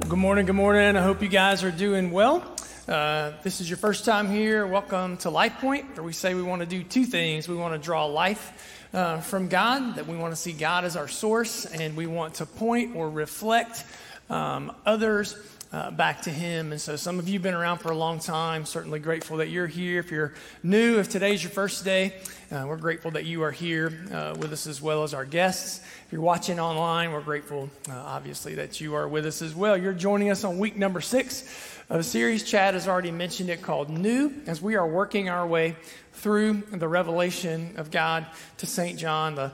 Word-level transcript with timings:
Well, 0.00 0.08
good 0.08 0.18
morning, 0.18 0.46
good 0.46 0.56
morning. 0.56 0.96
I 0.96 1.02
hope 1.02 1.20
you 1.20 1.28
guys 1.28 1.62
are 1.62 1.70
doing 1.70 2.10
well. 2.10 2.42
Uh, 2.88 3.32
this 3.42 3.60
is 3.60 3.68
your 3.68 3.76
first 3.76 4.06
time 4.06 4.30
here. 4.30 4.66
Welcome 4.66 5.18
to 5.18 5.30
Life 5.30 5.58
Point, 5.58 5.94
where 5.94 6.02
we 6.02 6.14
say 6.14 6.32
we 6.32 6.42
want 6.42 6.60
to 6.60 6.66
do 6.66 6.82
two 6.82 7.04
things. 7.04 7.46
We 7.46 7.54
want 7.54 7.74
to 7.74 7.78
draw 7.78 8.06
life 8.06 8.88
uh, 8.94 9.20
from 9.20 9.48
God, 9.48 9.96
that 9.96 10.06
we 10.06 10.16
want 10.16 10.32
to 10.32 10.40
see 10.40 10.52
God 10.52 10.86
as 10.86 10.96
our 10.96 11.06
source, 11.06 11.66
and 11.66 11.98
we 11.98 12.06
want 12.06 12.36
to 12.36 12.46
point 12.46 12.96
or 12.96 13.10
reflect 13.10 13.84
um, 14.30 14.74
others 14.86 15.36
uh, 15.72 15.90
back 15.90 16.22
to 16.22 16.30
Him. 16.30 16.72
And 16.72 16.80
so, 16.80 16.96
some 16.96 17.18
of 17.18 17.28
you 17.28 17.34
have 17.34 17.42
been 17.42 17.54
around 17.54 17.78
for 17.78 17.92
a 17.92 17.96
long 17.96 18.18
time. 18.18 18.64
Certainly 18.64 19.00
grateful 19.00 19.38
that 19.38 19.48
you're 19.48 19.66
here. 19.66 20.00
If 20.00 20.10
you're 20.10 20.34
new, 20.62 20.98
if 20.98 21.08
today's 21.08 21.42
your 21.42 21.52
first 21.52 21.84
day, 21.84 22.14
uh, 22.50 22.64
we're 22.66 22.76
grateful 22.76 23.12
that 23.12 23.24
you 23.24 23.42
are 23.42 23.52
here 23.52 23.92
uh, 24.12 24.34
with 24.38 24.52
us 24.52 24.66
as 24.66 24.82
well 24.82 25.04
as 25.04 25.14
our 25.14 25.24
guests. 25.24 25.80
If 26.06 26.12
you're 26.12 26.20
watching 26.20 26.58
online, 26.58 27.12
we're 27.12 27.20
grateful, 27.20 27.70
uh, 27.88 27.92
obviously, 27.92 28.56
that 28.56 28.80
you 28.80 28.94
are 28.94 29.06
with 29.06 29.26
us 29.26 29.42
as 29.42 29.54
well. 29.54 29.76
You're 29.76 29.92
joining 29.92 30.30
us 30.30 30.42
on 30.42 30.58
week 30.58 30.76
number 30.76 31.00
six 31.00 31.42
of 31.88 32.00
a 32.00 32.04
series. 32.04 32.42
Chad 32.42 32.74
has 32.74 32.88
already 32.88 33.12
mentioned 33.12 33.50
it 33.50 33.62
called 33.62 33.90
New, 33.90 34.32
as 34.46 34.60
we 34.60 34.74
are 34.74 34.86
working 34.86 35.28
our 35.28 35.46
way 35.46 35.76
through 36.14 36.62
the 36.72 36.88
revelation 36.88 37.74
of 37.76 37.90
God 37.90 38.26
to 38.58 38.66
St. 38.66 38.98
John, 38.98 39.36
the 39.36 39.52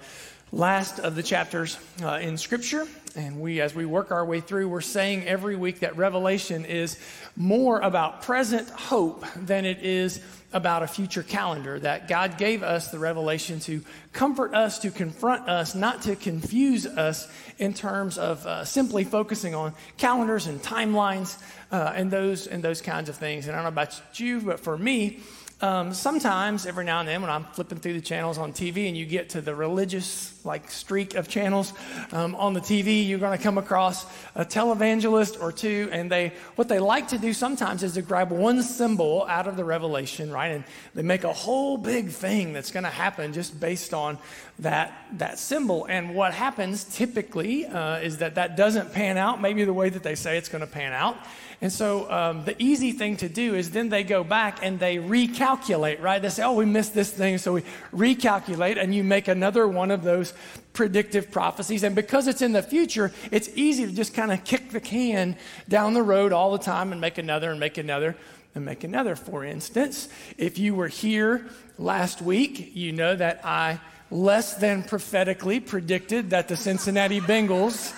last 0.50 0.98
of 0.98 1.14
the 1.14 1.22
chapters 1.22 1.78
uh, 2.02 2.18
in 2.22 2.38
Scripture. 2.38 2.86
And 3.16 3.40
we, 3.40 3.60
as 3.62 3.74
we 3.74 3.86
work 3.86 4.12
our 4.12 4.24
way 4.24 4.40
through, 4.40 4.68
we're 4.68 4.82
saying 4.82 5.26
every 5.26 5.56
week 5.56 5.80
that 5.80 5.96
Revelation 5.96 6.66
is 6.66 6.98
more 7.34 7.80
about 7.80 8.22
present 8.22 8.68
hope 8.68 9.24
than 9.34 9.64
it 9.64 9.78
is 9.82 10.20
about 10.52 10.82
a 10.82 10.86
future 10.86 11.22
calendar. 11.22 11.78
That 11.78 12.08
God 12.08 12.36
gave 12.36 12.62
us 12.62 12.90
the 12.90 12.98
revelation 12.98 13.58
to 13.60 13.82
comfort 14.12 14.54
us, 14.54 14.78
to 14.80 14.90
confront 14.90 15.48
us, 15.48 15.74
not 15.74 16.02
to 16.02 16.14
confuse 16.14 16.86
us 16.86 17.26
in 17.58 17.72
terms 17.72 18.18
of 18.18 18.46
uh, 18.46 18.64
simply 18.64 19.04
focusing 19.04 19.54
on 19.54 19.72
calendars 19.96 20.46
and 20.46 20.62
timelines 20.62 21.42
uh, 21.72 21.92
and 21.94 22.10
those 22.10 22.46
and 22.46 22.62
those 22.62 22.82
kinds 22.82 23.08
of 23.08 23.16
things. 23.16 23.46
And 23.46 23.54
I 23.54 23.62
don't 23.62 23.64
know 23.64 23.68
about 23.68 24.20
you, 24.20 24.40
but 24.40 24.60
for 24.60 24.76
me, 24.76 25.20
um, 25.62 25.94
sometimes, 25.94 26.66
every 26.66 26.84
now 26.84 27.00
and 27.00 27.08
then, 27.08 27.22
when 27.22 27.30
I'm 27.30 27.44
flipping 27.44 27.78
through 27.78 27.94
the 27.94 28.02
channels 28.02 28.36
on 28.36 28.52
TV 28.52 28.88
and 28.88 28.96
you 28.96 29.06
get 29.06 29.30
to 29.30 29.40
the 29.40 29.54
religious 29.54 30.38
like 30.44 30.70
streak 30.70 31.14
of 31.14 31.28
channels 31.28 31.72
um, 32.12 32.34
on 32.34 32.52
the 32.52 32.60
TV, 32.60 33.08
you're 33.08 33.18
going 33.18 33.36
to 33.36 33.42
come 33.42 33.56
across 33.56 34.04
a 34.34 34.44
televangelist 34.44 35.40
or 35.40 35.52
two, 35.52 35.88
and 35.92 36.12
they 36.12 36.34
what 36.56 36.68
they 36.68 36.78
like 36.78 37.08
to 37.08 37.18
do 37.18 37.32
sometimes 37.32 37.82
is 37.82 37.94
to 37.94 38.02
grab 38.02 38.30
one 38.30 38.62
symbol 38.62 39.24
out 39.30 39.48
of 39.48 39.56
the 39.56 39.64
Revelation, 39.64 40.30
right, 40.30 40.48
and 40.48 40.64
they 40.94 41.00
make 41.00 41.24
a 41.24 41.32
whole 41.32 41.78
big 41.78 42.10
thing 42.10 42.52
that's 42.52 42.70
going 42.70 42.84
to 42.84 42.90
happen 42.90 43.32
just 43.32 43.58
based 43.58 43.94
on 43.94 44.18
that 44.58 45.06
that 45.12 45.38
symbol. 45.38 45.86
And 45.86 46.14
what 46.14 46.34
happens 46.34 46.84
typically 46.84 47.64
uh, 47.64 48.00
is 48.00 48.18
that 48.18 48.34
that 48.34 48.58
doesn't 48.58 48.92
pan 48.92 49.16
out, 49.16 49.40
maybe 49.40 49.64
the 49.64 49.72
way 49.72 49.88
that 49.88 50.02
they 50.02 50.16
say 50.16 50.36
it's 50.36 50.50
going 50.50 50.60
to 50.60 50.70
pan 50.70 50.92
out. 50.92 51.16
And 51.60 51.72
so 51.72 52.10
um, 52.10 52.44
the 52.44 52.60
easy 52.62 52.92
thing 52.92 53.16
to 53.18 53.28
do 53.28 53.54
is 53.54 53.70
then 53.70 53.88
they 53.88 54.04
go 54.04 54.22
back 54.22 54.58
and 54.62 54.78
they 54.78 54.96
recalculate, 54.96 56.02
right? 56.02 56.20
They 56.20 56.28
say, 56.28 56.42
oh, 56.42 56.52
we 56.52 56.66
missed 56.66 56.94
this 56.94 57.10
thing. 57.10 57.38
So 57.38 57.54
we 57.54 57.62
recalculate, 57.92 58.76
and 58.76 58.94
you 58.94 59.02
make 59.02 59.26
another 59.26 59.66
one 59.66 59.90
of 59.90 60.02
those 60.02 60.34
predictive 60.74 61.30
prophecies. 61.30 61.82
And 61.82 61.96
because 61.96 62.26
it's 62.26 62.42
in 62.42 62.52
the 62.52 62.62
future, 62.62 63.10
it's 63.30 63.48
easy 63.54 63.86
to 63.86 63.92
just 63.92 64.12
kind 64.12 64.32
of 64.32 64.44
kick 64.44 64.70
the 64.70 64.80
can 64.80 65.36
down 65.68 65.94
the 65.94 66.02
road 66.02 66.32
all 66.32 66.52
the 66.52 66.62
time 66.62 66.92
and 66.92 67.00
make 67.00 67.16
another 67.16 67.50
and 67.50 67.58
make 67.58 67.78
another 67.78 68.16
and 68.54 68.64
make 68.64 68.84
another. 68.84 69.16
For 69.16 69.44
instance, 69.44 70.08
if 70.36 70.58
you 70.58 70.74
were 70.74 70.88
here 70.88 71.46
last 71.78 72.20
week, 72.20 72.72
you 72.74 72.92
know 72.92 73.14
that 73.16 73.40
I 73.44 73.80
less 74.10 74.54
than 74.54 74.82
prophetically 74.82 75.60
predicted 75.60 76.30
that 76.30 76.48
the 76.48 76.56
Cincinnati 76.56 77.20
Bengals 77.20 77.92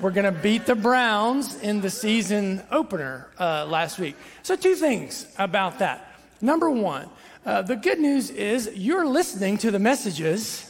we're 0.00 0.10
going 0.10 0.32
to 0.32 0.40
beat 0.40 0.66
the 0.66 0.74
Browns 0.74 1.60
in 1.60 1.80
the 1.80 1.90
season 1.90 2.62
opener 2.70 3.26
uh, 3.38 3.66
last 3.66 3.98
week. 3.98 4.16
So, 4.42 4.54
two 4.54 4.74
things 4.74 5.26
about 5.38 5.80
that. 5.80 6.14
Number 6.40 6.70
one, 6.70 7.08
uh, 7.44 7.62
the 7.62 7.76
good 7.76 7.98
news 7.98 8.30
is 8.30 8.70
you're 8.74 9.06
listening 9.06 9.58
to 9.58 9.70
the 9.70 9.78
messages. 9.78 10.64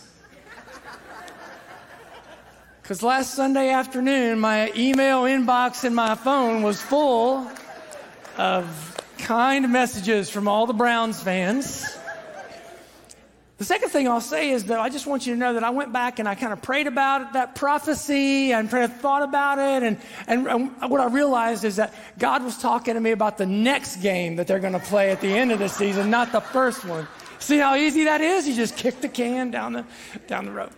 Because 2.83 3.03
last 3.03 3.35
Sunday 3.35 3.69
afternoon, 3.69 4.41
my 4.41 4.73
email 4.75 5.25
inbox 5.25 5.85
and 5.85 5.95
my 5.95 6.15
phone 6.15 6.63
was 6.63 6.81
full 6.81 7.51
of 8.39 8.97
kind 9.19 9.71
messages 9.71 10.31
from 10.31 10.49
all 10.49 10.67
the 10.67 10.73
Browns 10.73 11.23
fans. 11.23 11.98
The 13.59 13.65
second 13.65 13.89
thing 13.89 14.07
I'll 14.07 14.21
say 14.21 14.51
is 14.51 14.67
that 14.67 14.79
I 14.79 14.89
just 14.89 15.09
want 15.09 15.27
you 15.27 15.35
to 15.35 15.39
know 15.39 15.55
that 15.55 15.65
I 15.65 15.71
went 15.71 15.93
back 15.93 16.21
and 16.21 16.29
I 16.29 16.37
kind 16.37 16.53
of 16.53 16.63
prayed 16.63 16.87
about 16.87 17.33
that 17.33 17.57
prophecy 17.57 18.53
and 18.53 18.71
kind 18.71 18.85
of 18.85 19.01
thought 19.01 19.23
about 19.23 19.59
it. 19.59 19.83
And, 19.83 19.99
and, 20.29 20.71
what 20.89 21.01
I 21.01 21.09
realized 21.09 21.65
is 21.65 21.77
that 21.77 21.93
God 22.21 22.45
was 22.45 22.57
talking 22.57 22.95
to 22.95 23.01
me 23.01 23.11
about 23.11 23.37
the 23.37 23.47
next 23.47 23.97
game 23.97 24.37
that 24.37 24.47
they're 24.47 24.61
going 24.61 24.75
to 24.75 24.79
play 24.79 25.11
at 25.11 25.21
the 25.21 25.37
end 25.37 25.51
of 25.51 25.59
the 25.59 25.69
season, 25.69 26.09
not 26.09 26.31
the 26.31 26.41
first 26.41 26.85
one. 26.85 27.09
See 27.41 27.59
how 27.59 27.75
easy 27.75 28.05
that 28.05 28.21
is? 28.21 28.47
You 28.47 28.55
just 28.55 28.77
kick 28.77 29.01
the 29.01 29.09
can 29.09 29.51
down 29.51 29.73
the, 29.73 29.85
down 30.29 30.45
the 30.45 30.53
road. 30.53 30.71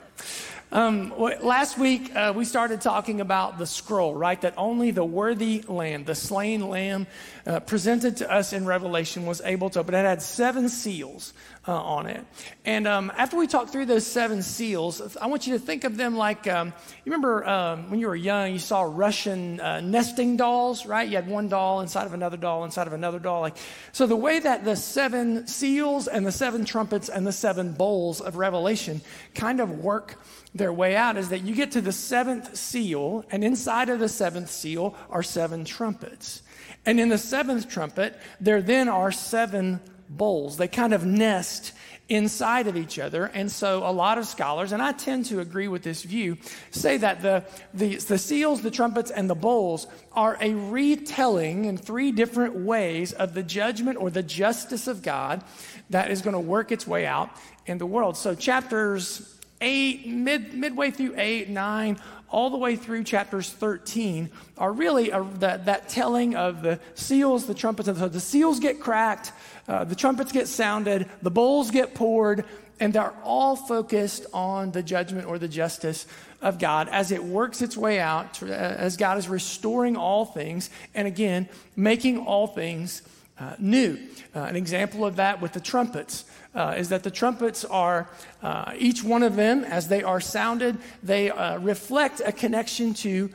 Um, 0.73 1.13
last 1.19 1.79
week, 1.79 2.15
uh, 2.15 2.33
we 2.35 2.45
started 2.45 2.81
talking 2.81 3.21
about 3.21 3.59
the 3.59 3.67
scroll, 3.67 4.15
right? 4.15 4.41
That 4.41 4.55
only 4.57 4.93
the 4.93 5.05
worthy 5.05 5.65
lamb, 5.67 6.05
the 6.05 6.15
slain 6.15 6.69
lamb 6.69 7.09
uh, 7.45 7.59
presented 7.59 8.19
to 8.19 8.33
us 8.33 8.53
in 8.53 8.65
Revelation, 8.65 9.27
was 9.27 9.41
able 9.41 9.69
to 9.71 9.81
open. 9.81 9.97
It 9.97 10.05
had 10.05 10.23
seven 10.23 10.69
seals 10.69 11.33
uh, 11.69 11.73
on 11.73 12.07
it. 12.07 12.25
And 12.65 12.89
um, 12.89 13.13
after 13.17 13.37
we 13.37 13.47
talked 13.47 13.71
through 13.71 13.87
those 13.87 14.07
seven 14.07 14.43
seals, 14.43 15.17
I 15.17 15.27
want 15.27 15.47
you 15.47 15.53
to 15.55 15.59
think 15.59 15.85
of 15.85 15.97
them 15.97 16.17
like 16.17 16.47
um, 16.47 16.69
you 17.05 17.13
remember 17.13 17.47
um, 17.47 17.91
when 17.91 18.01
you 18.01 18.07
were 18.07 18.17
young, 18.17 18.53
you 18.53 18.59
saw 18.59 18.83
Russian 18.83 19.61
uh, 19.61 19.81
nesting 19.81 20.37
dolls, 20.37 20.87
right? 20.87 21.09
You 21.09 21.17
had 21.17 21.29
one 21.29 21.49
doll 21.49 21.81
inside 21.81 22.07
of 22.07 22.15
another 22.15 22.39
doll, 22.39 22.65
inside 22.65 22.87
of 22.87 22.93
another 22.93 23.19
doll. 23.19 23.43
Like, 23.43 23.57
so 23.93 24.07
the 24.07 24.17
way 24.17 24.39
that 24.39 24.65
the 24.65 24.75
seven 24.75 25.47
seals 25.47 26.09
and 26.09 26.27
the 26.27 26.33
seven 26.33 26.65
trumpets 26.65 27.09
and 27.09 27.27
the 27.27 27.33
seven 27.33 27.73
bowls 27.73 28.21
of 28.21 28.37
Revelation 28.37 29.03
kind 29.35 29.61
of 29.61 29.71
work 29.79 30.19
their 30.55 30.73
way 30.73 30.97
out 30.97 31.17
is 31.17 31.29
that 31.29 31.43
you 31.43 31.55
get 31.55 31.73
to 31.73 31.81
the 31.81 31.93
seventh 31.93 32.57
seal, 32.57 33.25
and 33.31 33.45
inside 33.45 33.89
of 33.89 34.01
the 34.01 34.09
seventh 34.09 34.51
seal 34.51 34.97
are 35.11 35.23
seven 35.23 35.65
trumpets. 35.65 36.43
And 36.87 36.99
in 36.99 37.11
the 37.11 37.19
seventh 37.19 37.69
trumpet, 37.69 38.19
there 38.41 38.63
then 38.63 38.89
are 38.89 39.13
seven 39.13 39.81
bowls. 40.11 40.57
They 40.57 40.69
kind 40.69 40.93
of 40.93 41.07
nest 41.07 41.73
inside 42.11 42.67
of 42.67 42.77
each 42.77 42.99
other. 42.99 43.27
And 43.27 43.51
so 43.51 43.89
a 43.89 43.93
lot 43.93 44.19
of 44.19 44.27
scholars, 44.27 44.73
and 44.73 44.83
I 44.83 44.91
tend 44.93 45.27
to 45.27 45.39
agree 45.39 45.69
with 45.69 45.85
this 45.85 46.03
view, 46.03 46.37
say 46.73 46.97
that 46.99 47.23
the, 47.23 47.45
the, 47.73 47.97
the, 47.97 48.19
seals, 48.19 48.63
the 48.63 48.71
trumpets, 48.71 49.13
and 49.13 49.31
the 49.31 49.37
bowls 49.37 49.87
are 50.13 50.37
a 50.41 50.53
retelling 50.53 51.67
in 51.67 51.79
three 51.79 52.11
different 52.11 52.57
ways 52.57 53.13
of 53.13 53.33
the 53.33 53.45
judgment 53.45 53.99
or 53.99 54.11
the 54.11 54.25
justice 54.25 54.89
of 54.89 55.03
God 55.03 55.45
that 55.91 56.11
is 56.11 56.21
going 56.21 56.35
to 56.35 56.41
work 56.41 56.73
its 56.73 56.87
way 56.87 57.07
out 57.07 57.31
in 57.65 57.79
the 57.79 57.87
world. 57.87 58.17
So 58.17 58.35
chapters 58.35 59.39
8, 59.61 60.09
mid, 60.09 60.53
midway 60.55 60.91
through 60.91 61.15
8, 61.17 61.49
9, 61.49 62.01
all 62.31 62.51
the 62.51 62.57
way 62.57 62.77
through 62.77 63.05
chapters 63.05 63.51
13 63.51 64.31
are 64.57 64.73
really 64.73 65.11
a, 65.11 65.23
that, 65.39 65.67
that 65.67 65.89
telling 65.89 66.37
of 66.37 66.63
the 66.63 66.79
seals, 66.95 67.47
the 67.47 67.55
trumpets. 67.55 67.89
And 67.89 67.99
so 67.99 68.09
the 68.09 68.21
seals 68.21 68.61
get 68.61 68.81
cracked, 68.81 69.33
uh, 69.71 69.85
the 69.85 69.95
trumpets 69.95 70.33
get 70.33 70.49
sounded, 70.49 71.09
the 71.23 71.31
bowls 71.31 71.71
get 71.71 71.95
poured, 71.95 72.45
and 72.81 72.93
they're 72.93 73.15
all 73.23 73.55
focused 73.55 74.27
on 74.35 74.73
the 74.73 74.83
judgment 74.83 75.29
or 75.29 75.39
the 75.39 75.47
justice 75.47 76.07
of 76.43 76.59
God 76.59 76.89
as 76.89 77.13
it 77.13 77.23
works 77.23 77.63
its 77.63 77.77
way 77.77 78.01
out, 78.01 78.43
uh, 78.43 78.47
as 78.47 78.97
God 78.97 79.17
is 79.17 79.29
restoring 79.29 79.97
all 79.97 80.25
things, 80.25 80.71
and 80.93 81.07
again, 81.07 81.49
making 81.77 82.19
all 82.19 82.49
things 82.49 83.03
uh, 83.39 83.55
new. 83.61 83.97
Uh, 84.35 84.41
an 84.41 84.57
example 84.57 85.07
of 85.07 85.17
that 85.17 85.41
with 85.41 85.53
the 85.53 85.61
trumpets 85.61 86.25
uh, 86.57 86.75
is 86.77 86.89
that 86.89 87.05
the 87.05 87.11
trumpets 87.11 87.65
are, 87.65 88.09
uh, 88.43 88.73
each 88.77 89.05
one 89.05 89.23
of 89.23 89.37
them, 89.37 89.63
as 89.63 89.87
they 89.87 90.03
are 90.03 90.21
sounded, 90.21 90.77
they 91.01 91.31
uh, 91.31 91.61
reflect 91.61 92.21
a 92.25 92.33
connection 92.33 92.93
to 92.93 93.31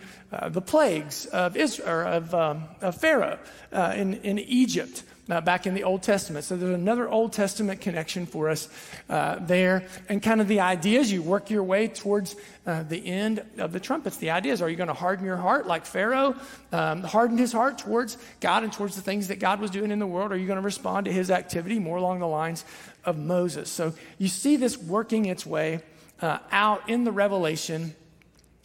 the 0.49 0.61
plagues 0.61 1.27
of, 1.27 1.55
Israel, 1.55 2.05
of, 2.05 2.35
um, 2.35 2.65
of 2.81 2.93
Pharaoh 2.99 3.39
in, 3.71 4.15
in 4.15 4.37
Egypt 4.37 5.03
uh, 5.29 5.41
back 5.41 5.65
in 5.65 5.73
the 5.73 5.83
Old 5.83 6.03
Testament. 6.03 6.45
So 6.45 6.55
there's 6.55 6.75
another 6.75 7.09
Old 7.09 7.33
Testament 7.33 7.81
connection 7.81 8.25
for 8.25 8.49
us 8.49 8.69
uh, 9.09 9.39
there. 9.39 9.87
And 10.09 10.21
kind 10.21 10.41
of 10.41 10.47
the 10.47 10.59
idea 10.59 10.99
as 10.99 11.11
you 11.11 11.21
work 11.21 11.49
your 11.49 11.63
way 11.63 11.87
towards 11.87 12.35
uh, 12.65 12.83
the 12.83 13.05
end 13.07 13.43
of 13.57 13.71
the 13.71 13.79
trumpets, 13.79 14.17
the 14.17 14.31
idea 14.31 14.53
is 14.53 14.61
are 14.61 14.69
you 14.69 14.75
going 14.75 14.87
to 14.87 14.93
harden 14.93 15.25
your 15.25 15.37
heart 15.37 15.67
like 15.67 15.85
Pharaoh 15.85 16.35
um, 16.71 17.03
hardened 17.03 17.39
his 17.39 17.51
heart 17.51 17.77
towards 17.77 18.17
God 18.39 18.63
and 18.63 18.71
towards 18.71 18.95
the 18.95 19.01
things 19.01 19.27
that 19.29 19.39
God 19.39 19.59
was 19.59 19.71
doing 19.71 19.91
in 19.91 19.99
the 19.99 20.07
world? 20.07 20.31
Or 20.31 20.35
are 20.35 20.37
you 20.37 20.47
going 20.47 20.59
to 20.59 20.65
respond 20.65 21.05
to 21.05 21.13
his 21.13 21.31
activity 21.31 21.79
more 21.79 21.97
along 21.97 22.19
the 22.19 22.27
lines 22.27 22.65
of 23.03 23.17
Moses? 23.17 23.69
So 23.69 23.93
you 24.17 24.27
see 24.27 24.57
this 24.57 24.77
working 24.77 25.25
its 25.25 25.45
way 25.45 25.81
uh, 26.21 26.39
out 26.51 26.89
in 26.89 27.03
the 27.03 27.11
revelation 27.11 27.95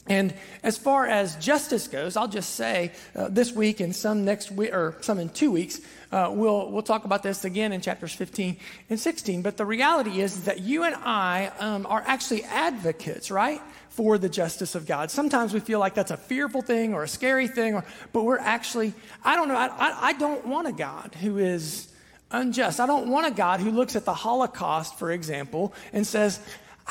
And 0.06 0.34
as 0.62 0.78
far 0.78 1.06
as 1.06 1.36
justice 1.36 1.86
goes, 1.86 2.16
I'll 2.16 2.28
just 2.28 2.54
say 2.54 2.92
uh, 3.14 3.28
this 3.28 3.52
week 3.52 3.80
and 3.80 3.94
some 3.94 4.24
next 4.24 4.50
week, 4.50 4.72
or 4.72 4.96
some 5.02 5.18
in 5.18 5.28
two 5.28 5.50
weeks, 5.50 5.80
uh, 6.10 6.30
we'll, 6.34 6.70
we'll 6.70 6.82
talk 6.82 7.04
about 7.04 7.22
this 7.22 7.44
again 7.44 7.72
in 7.72 7.80
chapters 7.80 8.14
15 8.14 8.56
and 8.88 8.98
16. 8.98 9.42
But 9.42 9.56
the 9.56 9.66
reality 9.66 10.20
is 10.20 10.44
that 10.44 10.60
you 10.60 10.84
and 10.84 10.94
I 10.94 11.52
um, 11.60 11.86
are 11.86 12.02
actually 12.04 12.44
advocates, 12.44 13.30
right? 13.30 13.60
For 13.90 14.16
the 14.16 14.28
justice 14.28 14.74
of 14.74 14.86
God. 14.86 15.10
Sometimes 15.10 15.52
we 15.52 15.60
feel 15.60 15.78
like 15.78 15.94
that's 15.94 16.10
a 16.10 16.16
fearful 16.16 16.62
thing 16.62 16.94
or 16.94 17.02
a 17.02 17.08
scary 17.08 17.46
thing, 17.46 17.74
or, 17.74 17.84
but 18.12 18.24
we're 18.24 18.38
actually, 18.38 18.94
I 19.22 19.36
don't 19.36 19.48
know, 19.48 19.56
I, 19.56 19.66
I, 19.66 19.98
I 20.08 20.12
don't 20.14 20.46
want 20.46 20.66
a 20.66 20.72
God 20.72 21.14
who 21.20 21.38
is 21.38 21.92
unjust. 22.30 22.80
I 22.80 22.86
don't 22.86 23.08
want 23.10 23.26
a 23.26 23.30
God 23.30 23.60
who 23.60 23.70
looks 23.70 23.96
at 23.96 24.04
the 24.04 24.14
Holocaust, 24.14 24.98
for 24.98 25.10
example, 25.10 25.74
and 25.92 26.06
says, 26.06 26.40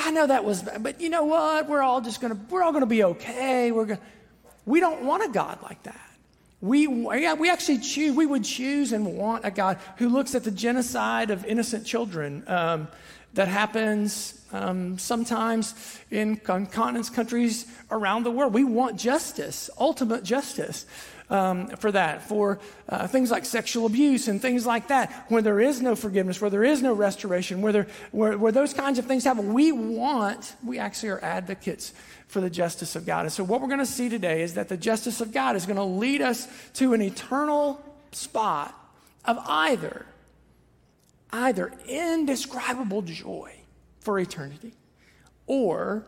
I 0.02 0.12
know 0.12 0.26
that 0.26 0.46
was, 0.46 0.64
bad, 0.64 0.82
but 0.82 1.02
you 1.02 1.10
know 1.10 1.26
what? 1.26 1.68
We're 1.68 1.82
all 1.82 2.00
just 2.00 2.22
gonna, 2.22 2.40
we're 2.50 2.64
all 2.64 2.72
gonna 2.72 2.86
be 2.86 3.04
okay. 3.04 3.72
We're 3.74 3.86
gonna, 3.86 4.00
we 4.66 4.80
don't 4.80 5.04
want 5.04 5.24
a 5.24 5.30
God 5.30 5.62
like 5.62 5.84
that. 5.84 6.00
We, 6.62 6.88
we 6.88 7.50
actually 7.50 7.80
choose, 7.80 8.16
we 8.16 8.26
would 8.26 8.46
choose 8.46 8.94
and 8.94 9.18
want 9.18 9.46
a 9.46 9.52
God 9.52 9.78
who 9.98 10.08
looks 10.08 10.36
at 10.36 10.46
the 10.46 10.52
genocide 10.52 11.32
of 11.32 11.46
innocent 11.46 11.86
children 11.86 12.44
um, 12.48 12.88
that 13.34 13.50
happens 13.50 14.42
um, 14.52 14.98
sometimes 14.98 16.00
in 16.12 16.38
continents, 16.38 17.10
countries 17.10 17.66
around 17.92 18.24
the 18.24 18.32
world. 18.32 18.54
We 18.54 18.64
want 18.64 18.98
justice, 18.98 19.70
ultimate 19.78 20.24
justice 20.24 20.86
um, 21.30 21.68
for 21.78 21.92
that, 21.92 22.28
for 22.28 22.60
uh, 22.88 23.08
things 23.08 23.32
like 23.32 23.46
sexual 23.46 23.86
abuse 23.86 24.28
and 24.28 24.42
things 24.42 24.66
like 24.66 24.88
that, 24.88 25.26
where 25.30 25.42
there 25.42 25.60
is 25.60 25.82
no 25.82 25.96
forgiveness, 25.96 26.42
where 26.42 26.50
there 26.50 26.64
is 26.64 26.82
no 26.82 26.94
restoration, 26.94 27.62
where, 27.62 27.72
there, 27.72 27.88
where, 28.12 28.38
where 28.38 28.52
those 28.52 28.74
kinds 28.74 29.00
of 29.00 29.06
things 29.06 29.24
happen. 29.24 29.54
We 29.54 29.72
want, 29.72 30.56
we 30.66 30.80
actually 30.80 31.10
are 31.10 31.24
advocates 31.24 31.94
for 32.28 32.42
the 32.42 32.50
justice 32.50 32.96
of 32.96 33.06
God. 33.06 33.22
And 33.22 33.32
so, 33.32 33.44
what 33.44 33.62
we're 33.62 33.68
going 33.68 33.80
to 33.80 33.86
see 33.86 34.10
today 34.10 34.42
is 34.42 34.56
that 34.56 34.70
the 34.70 34.78
justice 34.78 35.22
of 35.22 35.32
God 35.32 35.56
is 35.56 35.66
going 35.66 35.78
to 35.78 35.84
lead 35.84 36.22
us 36.22 36.48
to 36.76 36.94
an 36.94 37.02
eternal 37.02 37.84
spot 38.12 38.76
of 39.26 39.38
either, 39.48 40.06
either 41.32 41.72
indescribable 41.88 43.02
joy 43.02 43.54
for 44.00 44.20
eternity 44.20 44.74
or 45.46 46.06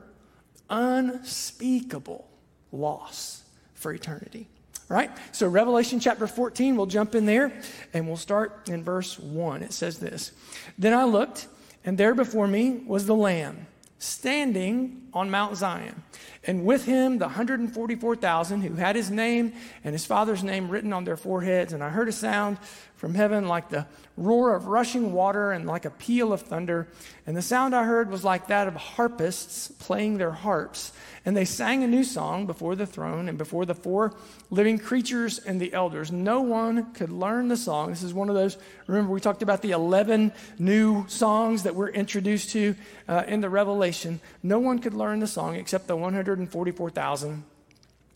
unspeakable 0.70 2.28
loss 2.72 3.44
for 3.74 3.94
eternity. 3.94 4.48
All 4.92 4.98
right? 4.98 5.10
So, 5.32 5.48
Revelation 5.48 6.02
chapter 6.02 6.28
14, 6.28 6.76
we'll 6.76 6.86
jump 6.86 7.16
in 7.16 7.26
there 7.26 7.54
and 7.94 8.08
we'll 8.08 8.18
start 8.18 8.68
in 8.68 8.84
verse 8.84 9.18
1. 9.18 9.64
It 9.64 9.72
says 9.72 10.00
this 10.00 10.34
Then 10.78 10.94
I 10.94 11.06
looked, 11.06 11.48
and 11.86 11.98
there 11.98 12.14
before 12.14 12.46
me 12.46 12.84
was 12.86 13.06
the 13.06 13.16
Lamb 13.16 13.68
standing 14.00 15.08
on 15.14 15.30
Mount 15.30 15.56
Zion, 15.56 16.04
and 16.44 16.66
with 16.66 16.86
him 16.86 17.20
the 17.20 17.26
144,000 17.26 18.62
who 18.62 18.74
had 18.76 18.96
his 18.96 19.12
name 19.12 19.54
and 19.84 19.94
his 19.94 20.06
father's 20.06 20.44
name 20.44 20.70
written 20.70 20.92
on 20.92 21.04
their 21.04 21.18
foreheads. 21.18 21.74
And 21.74 21.84
I 21.84 21.90
heard 21.90 22.10
a 22.10 22.12
sound 22.12 22.58
from 23.02 23.16
heaven 23.16 23.48
like 23.48 23.70
the 23.70 23.88
roar 24.16 24.56
of 24.56 24.68
rushing 24.68 25.12
water 25.12 25.52
and 25.52 25.66
like 25.66 25.86
a 25.86 25.90
peal 25.90 26.32
of 26.32 26.42
thunder. 26.42 26.88
And 27.26 27.36
the 27.36 27.42
sound 27.42 27.76
I 27.76 27.84
heard 27.84 28.12
was 28.12 28.24
like 28.24 28.48
that 28.48 28.68
of 28.68 28.76
harpists 28.76 29.70
playing 29.80 30.20
their 30.20 30.32
harps. 30.32 30.94
And 31.26 31.36
they 31.36 31.46
sang 31.46 31.84
a 31.84 31.88
new 31.88 32.04
song 32.04 32.46
before 32.46 32.76
the 32.76 32.86
throne 32.86 33.30
and 33.30 33.38
before 33.38 33.66
the 33.66 33.74
four 33.74 34.14
living 34.50 34.78
creatures 34.78 35.40
and 35.40 35.60
the 35.60 35.74
elders. 35.74 36.12
No 36.12 36.42
one 36.42 36.94
could 36.94 37.12
learn 37.12 37.48
the 37.48 37.58
song. 37.58 37.90
This 37.90 38.04
is 38.04 38.14
one 38.14 38.30
of 38.30 38.36
those, 38.36 38.58
remember, 38.86 39.12
we 39.12 39.20
talked 39.20 39.42
about 39.42 39.64
the 39.64 39.72
11 39.72 40.32
new 40.60 41.08
songs 41.08 41.64
that 41.64 41.76
we're 41.76 41.90
introduced 41.90 42.52
to 42.52 42.76
uh, 43.08 43.24
in 43.28 43.42
the 43.42 43.50
Revelation. 43.50 44.20
No 44.44 44.60
one 44.60 44.78
could 44.78 44.94
learn 44.94 45.20
the 45.20 45.28
song 45.28 45.56
except 45.56 45.88
the 45.88 45.98
144,000 46.40 47.44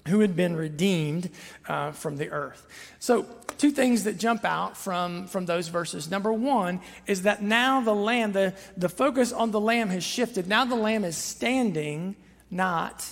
who 0.07 0.19
had 0.19 0.35
been 0.35 0.55
redeemed 0.55 1.29
uh, 1.67 1.91
from 1.91 2.17
the 2.17 2.29
earth. 2.29 2.67
So, 2.99 3.25
two 3.57 3.71
things 3.71 4.03
that 4.03 4.17
jump 4.17 4.45
out 4.45 4.77
from, 4.77 5.27
from 5.27 5.45
those 5.45 5.69
verses. 5.69 6.11
Number 6.11 6.31
one 6.31 6.81
is 7.07 7.23
that 7.23 7.41
now 7.41 7.81
the 7.81 7.95
lamb, 7.95 8.33
the, 8.33 8.53
the 8.77 8.89
focus 8.89 9.31
on 9.31 9.51
the 9.51 9.59
lamb 9.59 9.89
has 9.89 10.03
shifted. 10.03 10.47
Now 10.47 10.65
the 10.65 10.75
lamb 10.75 11.03
is 11.03 11.17
standing, 11.17 12.15
not 12.51 13.07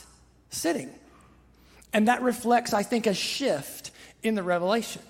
sitting. 0.50 0.90
And 1.94 2.08
that 2.08 2.22
reflects, 2.22 2.74
I 2.74 2.84
think, 2.84 3.08
a 3.08 3.14
shift 3.14 3.92
in 4.22 4.36
the 4.36 4.44
revelation. 4.44 5.02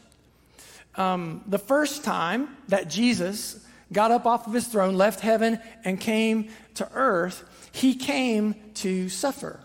Um, 0.95 1.43
the 1.47 1.57
first 1.57 2.03
time 2.03 2.55
that 2.67 2.89
Jesus 2.89 3.65
got 3.91 4.11
up 4.11 4.25
off 4.25 4.47
of 4.47 4.53
his 4.53 4.67
throne, 4.67 4.95
left 4.95 5.19
heaven, 5.19 5.59
and 5.83 5.99
came 5.99 6.49
to 6.75 6.87
earth, 6.93 7.43
he 7.71 7.95
came 7.95 8.55
to 8.75 9.09
suffer. 9.09 9.59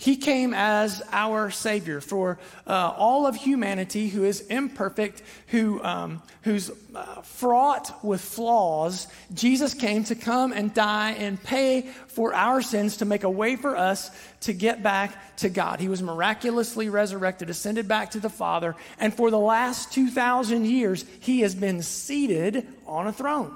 He 0.00 0.16
came 0.16 0.54
as 0.54 1.02
our 1.12 1.50
Savior 1.50 2.00
for 2.00 2.38
uh, 2.66 2.94
all 2.96 3.26
of 3.26 3.36
humanity 3.36 4.08
who 4.08 4.24
is 4.24 4.40
imperfect, 4.46 5.22
who, 5.48 5.84
um, 5.84 6.22
who's 6.40 6.70
uh, 6.94 7.20
fraught 7.20 8.02
with 8.02 8.22
flaws. 8.22 9.08
Jesus 9.34 9.74
came 9.74 10.04
to 10.04 10.14
come 10.14 10.54
and 10.54 10.72
die 10.72 11.10
and 11.10 11.40
pay 11.42 11.82
for 12.06 12.32
our 12.32 12.62
sins 12.62 12.96
to 12.96 13.04
make 13.04 13.24
a 13.24 13.30
way 13.30 13.56
for 13.56 13.76
us 13.76 14.10
to 14.40 14.54
get 14.54 14.82
back 14.82 15.36
to 15.36 15.50
God. 15.50 15.80
He 15.80 15.88
was 15.88 16.02
miraculously 16.02 16.88
resurrected, 16.88 17.50
ascended 17.50 17.86
back 17.86 18.12
to 18.12 18.20
the 18.20 18.30
Father, 18.30 18.76
and 18.98 19.12
for 19.12 19.30
the 19.30 19.38
last 19.38 19.92
2,000 19.92 20.64
years, 20.64 21.04
He 21.20 21.40
has 21.40 21.54
been 21.54 21.82
seated 21.82 22.66
on 22.86 23.06
a 23.06 23.12
throne. 23.12 23.54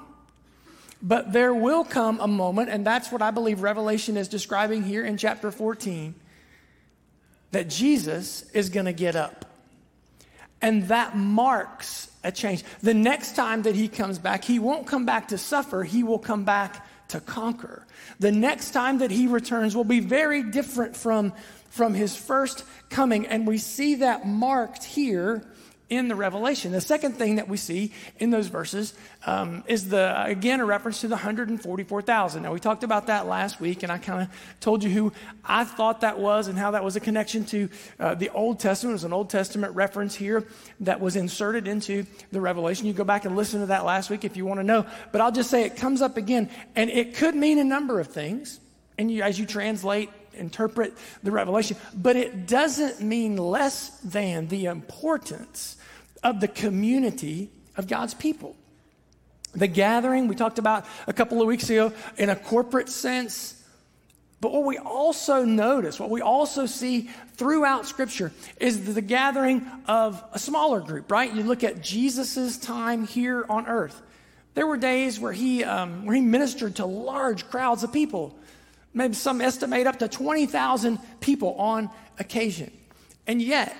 But 1.01 1.33
there 1.33 1.55
will 1.55 1.83
come 1.83 2.19
a 2.19 2.27
moment, 2.27 2.69
and 2.69 2.85
that's 2.85 3.11
what 3.11 3.23
I 3.23 3.31
believe 3.31 3.63
Revelation 3.63 4.15
is 4.15 4.27
describing 4.27 4.83
here 4.83 5.03
in 5.03 5.17
chapter 5.17 5.49
14 5.49 6.13
that 7.55 7.69
Jesus 7.69 8.41
is 8.51 8.67
going 8.67 8.85
to 8.85 8.91
get 8.91 9.15
up. 9.15 9.45
And 10.61 10.89
that 10.89 11.15
marks 11.15 12.11
a 12.21 12.29
change. 12.29 12.65
The 12.81 12.93
next 12.93 13.33
time 13.33 13.61
that 13.61 13.75
he 13.75 13.87
comes 13.87 14.19
back, 14.19 14.43
he 14.43 14.59
won't 14.59 14.85
come 14.85 15.05
back 15.05 15.29
to 15.29 15.37
suffer, 15.37 15.85
he 15.85 16.03
will 16.03 16.19
come 16.19 16.43
back 16.43 16.85
to 17.07 17.21
conquer. 17.21 17.87
The 18.19 18.33
next 18.33 18.71
time 18.71 18.97
that 18.97 19.09
he 19.09 19.27
returns 19.27 19.73
will 19.73 19.85
be 19.85 20.01
very 20.01 20.43
different 20.43 20.97
from, 20.97 21.31
from 21.69 21.93
his 21.93 22.13
first 22.13 22.65
coming. 22.89 23.25
And 23.25 23.47
we 23.47 23.57
see 23.57 23.95
that 23.95 24.27
marked 24.27 24.83
here 24.83 25.41
in 25.89 26.07
the 26.07 26.15
revelation. 26.15 26.71
The 26.71 26.81
second 26.81 27.13
thing 27.13 27.35
that 27.35 27.47
we 27.47 27.57
see 27.57 27.91
in 28.17 28.31
those 28.31 28.47
verses 28.47 28.93
um, 29.25 29.63
is 29.67 29.89
the 29.89 30.23
again 30.23 30.59
a 30.59 30.65
reference 30.65 31.01
to 31.01 31.07
the 31.07 31.15
144,000. 31.15 32.43
Now 32.43 32.53
we 32.53 32.59
talked 32.59 32.83
about 32.83 33.07
that 33.07 33.27
last 33.27 33.59
week, 33.59 33.83
and 33.83 33.91
I 33.91 33.99
kind 33.99 34.23
of 34.23 34.29
told 34.59 34.83
you 34.83 34.89
who 34.89 35.13
I 35.43 35.63
thought 35.63 36.01
that 36.01 36.19
was 36.19 36.47
and 36.47 36.57
how 36.57 36.71
that 36.71 36.83
was 36.83 36.95
a 36.95 36.99
connection 36.99 37.45
to 37.45 37.69
uh, 37.99 38.15
the 38.15 38.29
Old 38.29 38.59
Testament. 38.59 38.93
It 38.93 38.95
was 38.95 39.03
an 39.03 39.13
Old 39.13 39.29
Testament 39.29 39.75
reference 39.75 40.15
here 40.15 40.45
that 40.79 40.99
was 40.99 41.15
inserted 41.15 41.67
into 41.67 42.05
the 42.31 42.41
revelation. 42.41 42.87
You 42.87 42.93
go 42.93 43.03
back 43.03 43.25
and 43.25 43.35
listen 43.35 43.59
to 43.59 43.67
that 43.67 43.85
last 43.85 44.09
week 44.09 44.25
if 44.25 44.35
you 44.35 44.45
want 44.45 44.59
to 44.59 44.63
know. 44.63 44.85
But 45.11 45.21
I'll 45.21 45.31
just 45.31 45.51
say 45.51 45.65
it 45.65 45.75
comes 45.75 46.01
up 46.01 46.17
again, 46.17 46.49
and 46.75 46.89
it 46.89 47.15
could 47.15 47.35
mean 47.35 47.59
a 47.59 47.63
number 47.63 47.99
of 47.99 48.07
things. 48.07 48.59
And 48.97 49.11
you, 49.11 49.23
as 49.23 49.37
you 49.37 49.45
translate 49.45 50.09
interpret 50.37 50.93
the 51.23 51.31
revelation, 51.31 51.77
but 51.95 52.15
it 52.15 52.47
doesn't 52.47 53.01
mean 53.01 53.37
less 53.37 53.89
than 53.99 54.47
the 54.47 54.65
importance 54.65 55.77
of 56.23 56.39
the 56.39 56.47
community 56.47 57.49
of 57.77 57.87
God's 57.87 58.13
people. 58.13 58.55
The 59.53 59.67
gathering 59.67 60.27
we 60.27 60.35
talked 60.35 60.59
about 60.59 60.85
a 61.07 61.13
couple 61.13 61.41
of 61.41 61.47
weeks 61.47 61.69
ago 61.69 61.93
in 62.17 62.29
a 62.29 62.35
corporate 62.35 62.89
sense. 62.89 63.61
But 64.41 64.51
what 64.51 64.65
we 64.65 64.77
also 64.77 65.45
notice, 65.45 65.99
what 65.99 66.09
we 66.09 66.21
also 66.21 66.65
see 66.65 67.09
throughout 67.35 67.85
Scripture, 67.85 68.31
is 68.59 68.93
the 68.93 69.01
gathering 69.01 69.65
of 69.87 70.21
a 70.33 70.39
smaller 70.39 70.81
group, 70.81 71.09
right? 71.09 71.33
You 71.33 71.43
look 71.43 71.63
at 71.63 71.81
Jesus' 71.81 72.57
time 72.57 73.07
here 73.07 73.45
on 73.49 73.65
earth. 73.67 74.01
There 74.55 74.67
were 74.67 74.77
days 74.77 75.19
where 75.19 75.33
he, 75.33 75.63
um, 75.63 76.05
where 76.05 76.15
he 76.15 76.21
ministered 76.21 76.75
to 76.77 76.85
large 76.85 77.49
crowds 77.49 77.83
of 77.83 77.93
people 77.93 78.37
maybe 78.95 79.13
some 79.13 79.41
estimate 79.41 79.85
up 79.85 79.99
to 79.99 80.07
20,000 80.07 80.97
people 81.19 81.53
on 81.55 81.89
occasion. 82.17 82.71
And 83.27 83.41
yet, 83.41 83.75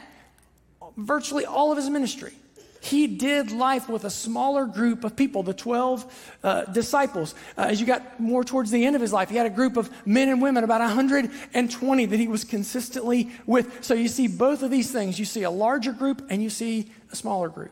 virtually 0.97 1.45
all 1.45 1.71
of 1.71 1.77
his 1.77 1.89
ministry, 1.89 2.33
he 2.81 3.07
did 3.07 3.51
life 3.51 3.89
with 3.89 4.03
a 4.03 4.11
smaller 4.11 4.67
group 4.67 5.03
of 5.03 5.15
people, 5.15 5.41
the 5.41 5.55
12 5.55 6.35
uh, 6.43 6.65
disciples. 6.65 7.33
Uh, 7.57 7.63
as 7.63 7.81
you 7.81 7.87
got 7.87 8.19
more 8.19 8.43
towards 8.43 8.69
the 8.69 8.85
end 8.85 8.95
of 8.95 9.01
his 9.01 9.11
life, 9.11 9.29
he 9.29 9.37
had 9.37 9.47
a 9.47 9.51
group 9.51 9.75
of 9.75 9.89
men 10.05 10.29
and 10.29 10.39
women, 10.39 10.63
about 10.63 10.81
120 10.81 12.05
that 12.05 12.19
he 12.19 12.27
was 12.27 12.43
consistently 12.43 13.31
with. 13.47 13.83
So 13.83 13.95
you 13.95 14.07
see 14.07 14.27
both 14.27 14.61
of 14.61 14.69
these 14.69 14.91
things. 14.91 15.17
You 15.17 15.25
see 15.25 15.41
a 15.41 15.49
larger 15.49 15.93
group 15.93 16.27
and 16.29 16.43
you 16.43 16.51
see 16.51 16.91
a 17.11 17.15
smaller 17.15 17.49
group. 17.49 17.71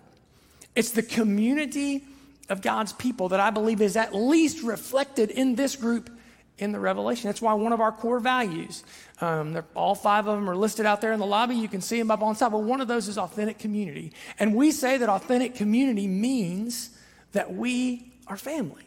It's 0.76 0.92
the 0.92 1.04
community 1.04 2.06
of 2.50 2.64
God's 2.64 2.94
people 2.94 3.30
that 3.30 3.40
I 3.40 3.52
believe 3.52 3.82
is 3.82 3.96
at 3.96 4.16
least 4.16 4.64
reflected 4.64 5.30
in 5.30 5.54
this 5.54 5.76
group 5.76 6.10
in 6.58 6.72
the 6.72 6.80
Revelation. 6.80 7.28
That's 7.28 7.42
why 7.42 7.54
one 7.54 7.74
of 7.74 7.82
our 7.82 7.92
core 7.92 8.20
values, 8.20 8.84
um, 9.22 9.62
all 9.76 9.96
five 9.96 10.28
of 10.28 10.38
them 10.38 10.50
are 10.50 10.56
listed 10.56 10.86
out 10.86 11.02
there 11.02 11.12
in 11.12 11.20
the 11.20 11.26
lobby. 11.26 11.56
You 11.56 11.68
can 11.68 11.82
see 11.82 11.98
them 11.98 12.12
up 12.12 12.22
on 12.22 12.36
top. 12.36 12.52
But 12.52 12.60
one 12.60 12.82
of 12.82 12.88
those 12.88 13.08
is 13.08 13.18
authentic 13.18 13.60
community. 13.60 14.14
And 14.40 14.56
we 14.56 14.72
say 14.72 14.98
that 14.98 15.10
authentic 15.10 15.56
community 15.56 16.08
means 16.08 16.92
that 17.32 17.54
we 17.54 18.12
are 18.28 18.38
family. 18.38 18.84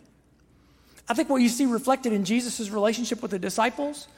I 1.08 1.14
think 1.14 1.28
what 1.28 1.42
you 1.42 1.48
see 1.48 1.66
reflected 1.66 2.12
in 2.12 2.24
Jesus' 2.24 2.70
relationship 2.70 3.22
with 3.22 3.30
the 3.30 3.38
disciples 3.38 4.08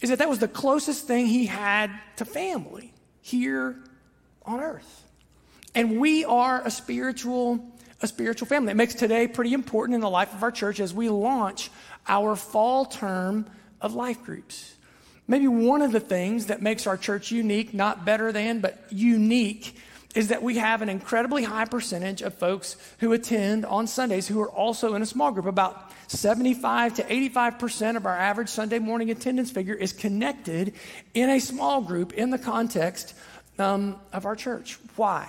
is 0.00 0.10
that 0.10 0.18
that 0.18 0.28
was 0.28 0.38
the 0.38 0.48
closest 0.48 1.06
thing 1.06 1.26
he 1.26 1.46
had 1.46 1.90
to 2.16 2.24
family 2.24 2.92
here 3.20 3.76
on 4.44 4.60
earth. 4.60 5.04
And 5.74 5.98
we 6.00 6.24
are 6.24 6.62
a 6.64 6.70
spiritual 6.70 7.64
a 8.02 8.06
spiritual 8.06 8.46
family. 8.46 8.72
It 8.72 8.76
makes 8.76 8.94
today 8.94 9.26
pretty 9.26 9.54
important 9.54 9.94
in 9.94 10.00
the 10.00 10.10
life 10.10 10.34
of 10.34 10.42
our 10.42 10.50
church 10.50 10.80
as 10.80 10.92
we 10.92 11.08
launch 11.08 11.70
our 12.08 12.36
fall 12.36 12.84
term 12.84 13.46
of 13.80 13.94
life 13.94 14.22
groups. 14.24 14.74
Maybe 15.28 15.48
one 15.48 15.82
of 15.82 15.92
the 15.92 16.00
things 16.00 16.46
that 16.46 16.62
makes 16.62 16.86
our 16.86 16.96
church 16.96 17.30
unique, 17.30 17.74
not 17.74 18.04
better 18.04 18.30
than, 18.30 18.60
but 18.60 18.84
unique, 18.90 19.76
is 20.14 20.28
that 20.28 20.42
we 20.42 20.56
have 20.56 20.82
an 20.82 20.88
incredibly 20.88 21.42
high 21.42 21.66
percentage 21.66 22.22
of 22.22 22.32
folks 22.34 22.76
who 23.00 23.12
attend 23.12 23.66
on 23.66 23.86
Sundays 23.86 24.26
who 24.26 24.40
are 24.40 24.50
also 24.50 24.94
in 24.94 25.02
a 25.02 25.06
small 25.06 25.30
group. 25.30 25.46
About 25.46 25.92
75 26.08 26.94
to 26.94 27.02
85% 27.02 27.96
of 27.96 28.06
our 28.06 28.16
average 28.16 28.48
Sunday 28.48 28.78
morning 28.78 29.10
attendance 29.10 29.50
figure 29.50 29.74
is 29.74 29.92
connected 29.92 30.72
in 31.12 31.28
a 31.28 31.40
small 31.40 31.82
group 31.82 32.14
in 32.14 32.30
the 32.30 32.38
context 32.38 33.14
um, 33.58 33.96
of 34.12 34.24
our 34.24 34.36
church. 34.36 34.78
Why? 34.96 35.28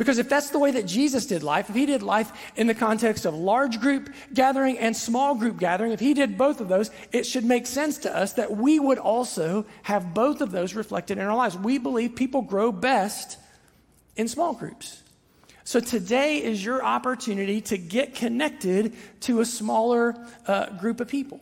Because 0.00 0.16
if 0.16 0.30
that's 0.30 0.48
the 0.48 0.58
way 0.58 0.70
that 0.70 0.86
Jesus 0.86 1.26
did 1.26 1.42
life, 1.42 1.68
if 1.68 1.76
he 1.76 1.84
did 1.84 2.02
life 2.02 2.32
in 2.56 2.66
the 2.66 2.74
context 2.74 3.26
of 3.26 3.34
large 3.34 3.82
group 3.82 4.08
gathering 4.32 4.78
and 4.78 4.96
small 4.96 5.34
group 5.34 5.58
gathering, 5.58 5.92
if 5.92 6.00
he 6.00 6.14
did 6.14 6.38
both 6.38 6.62
of 6.62 6.68
those, 6.68 6.90
it 7.12 7.26
should 7.26 7.44
make 7.44 7.66
sense 7.66 7.98
to 7.98 8.16
us 8.16 8.32
that 8.32 8.56
we 8.56 8.80
would 8.80 8.96
also 8.96 9.66
have 9.82 10.14
both 10.14 10.40
of 10.40 10.52
those 10.52 10.74
reflected 10.74 11.18
in 11.18 11.26
our 11.26 11.36
lives. 11.36 11.54
We 11.58 11.76
believe 11.76 12.16
people 12.16 12.40
grow 12.40 12.72
best 12.72 13.36
in 14.16 14.26
small 14.26 14.54
groups. 14.54 15.02
So 15.64 15.80
today 15.80 16.42
is 16.42 16.64
your 16.64 16.82
opportunity 16.82 17.60
to 17.62 17.78
get 17.78 18.14
connected 18.14 18.94
to 19.20 19.40
a 19.40 19.44
smaller 19.44 20.16
uh, 20.46 20.70
group 20.78 21.00
of 21.00 21.08
people. 21.08 21.40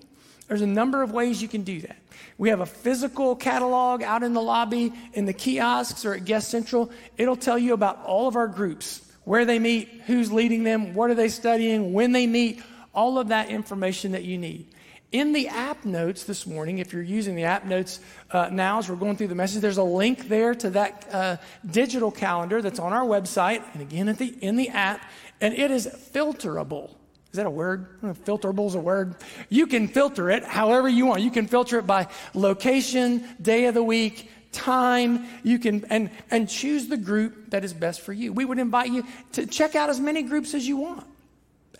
There's 0.48 0.60
a 0.62 0.66
number 0.66 1.02
of 1.02 1.12
ways 1.12 1.40
you 1.42 1.48
can 1.48 1.62
do 1.62 1.80
that. 1.82 1.96
We 2.38 2.48
have 2.48 2.60
a 2.60 2.66
physical 2.66 3.36
catalog 3.36 4.02
out 4.02 4.22
in 4.22 4.32
the 4.32 4.40
lobby, 4.40 4.92
in 5.12 5.24
the 5.24 5.32
kiosks, 5.32 6.04
or 6.04 6.14
at 6.14 6.24
Guest 6.24 6.50
Central. 6.50 6.90
It'll 7.16 7.36
tell 7.36 7.58
you 7.58 7.74
about 7.74 8.04
all 8.04 8.28
of 8.28 8.36
our 8.36 8.48
groups, 8.48 9.02
where 9.24 9.44
they 9.44 9.58
meet, 9.58 9.88
who's 10.06 10.32
leading 10.32 10.62
them, 10.64 10.94
what 10.94 11.10
are 11.10 11.14
they 11.14 11.28
studying, 11.28 11.92
when 11.92 12.12
they 12.12 12.26
meet, 12.26 12.62
all 12.94 13.18
of 13.18 13.28
that 13.28 13.50
information 13.50 14.12
that 14.12 14.24
you 14.24 14.38
need. 14.38 14.66
In 15.10 15.32
the 15.32 15.48
app 15.48 15.86
notes 15.86 16.24
this 16.24 16.46
morning, 16.46 16.78
if 16.78 16.92
you're 16.92 17.02
using 17.02 17.34
the 17.34 17.44
app 17.44 17.64
notes 17.64 17.98
uh, 18.30 18.50
now 18.52 18.78
as 18.78 18.90
we're 18.90 18.96
going 18.96 19.16
through 19.16 19.28
the 19.28 19.34
message, 19.34 19.62
there's 19.62 19.78
a 19.78 19.82
link 19.82 20.28
there 20.28 20.54
to 20.56 20.68
that 20.70 21.08
uh, 21.10 21.36
digital 21.64 22.10
calendar 22.10 22.60
that's 22.60 22.78
on 22.78 22.92
our 22.92 23.06
website, 23.06 23.62
and 23.72 23.80
again 23.80 24.14
the, 24.14 24.26
in 24.42 24.56
the 24.56 24.68
app, 24.68 25.00
and 25.40 25.54
it 25.54 25.70
is 25.70 25.86
filterable. 26.12 26.90
Is 27.32 27.36
that 27.36 27.46
a 27.46 27.50
word? 27.50 28.00
Filterable 28.02 28.66
is 28.66 28.74
a 28.74 28.80
word. 28.80 29.14
You 29.48 29.66
can 29.66 29.88
filter 29.88 30.28
it 30.28 30.44
however 30.44 30.90
you 30.90 31.06
want. 31.06 31.22
You 31.22 31.30
can 31.30 31.46
filter 31.46 31.78
it 31.78 31.86
by 31.86 32.08
location, 32.34 33.26
day 33.40 33.64
of 33.64 33.74
the 33.74 33.82
week, 33.82 34.30
time. 34.52 35.26
You 35.42 35.58
can 35.58 35.86
and 35.86 36.10
and 36.30 36.50
choose 36.50 36.88
the 36.88 36.96
group 36.98 37.50
that 37.50 37.64
is 37.64 37.72
best 37.72 38.02
for 38.02 38.12
you. 38.12 38.34
We 38.34 38.44
would 38.44 38.58
invite 38.58 38.90
you 38.90 39.06
to 39.32 39.46
check 39.46 39.74
out 39.74 39.88
as 39.88 40.00
many 40.00 40.22
groups 40.22 40.52
as 40.52 40.68
you 40.68 40.76
want. 40.76 41.06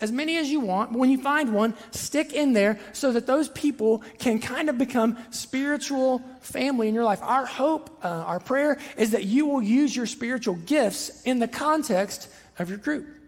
As 0.01 0.11
many 0.11 0.37
as 0.37 0.49
you 0.49 0.59
want. 0.59 0.91
When 0.91 1.09
you 1.09 1.21
find 1.21 1.53
one, 1.53 1.73
stick 1.91 2.33
in 2.33 2.53
there 2.53 2.79
so 2.93 3.11
that 3.11 3.27
those 3.27 3.49
people 3.49 4.03
can 4.17 4.39
kind 4.39 4.69
of 4.69 4.77
become 4.77 5.17
spiritual 5.31 6.21
family 6.41 6.87
in 6.87 6.95
your 6.95 7.03
life. 7.03 7.19
Our 7.21 7.45
hope, 7.45 7.89
uh, 8.03 8.07
our 8.07 8.39
prayer 8.39 8.79
is 8.97 9.11
that 9.11 9.25
you 9.25 9.45
will 9.45 9.61
use 9.61 9.95
your 9.95 10.05
spiritual 10.05 10.55
gifts 10.55 11.21
in 11.23 11.39
the 11.39 11.47
context 11.47 12.29
of 12.57 12.69
your 12.69 12.77
group. 12.77 13.18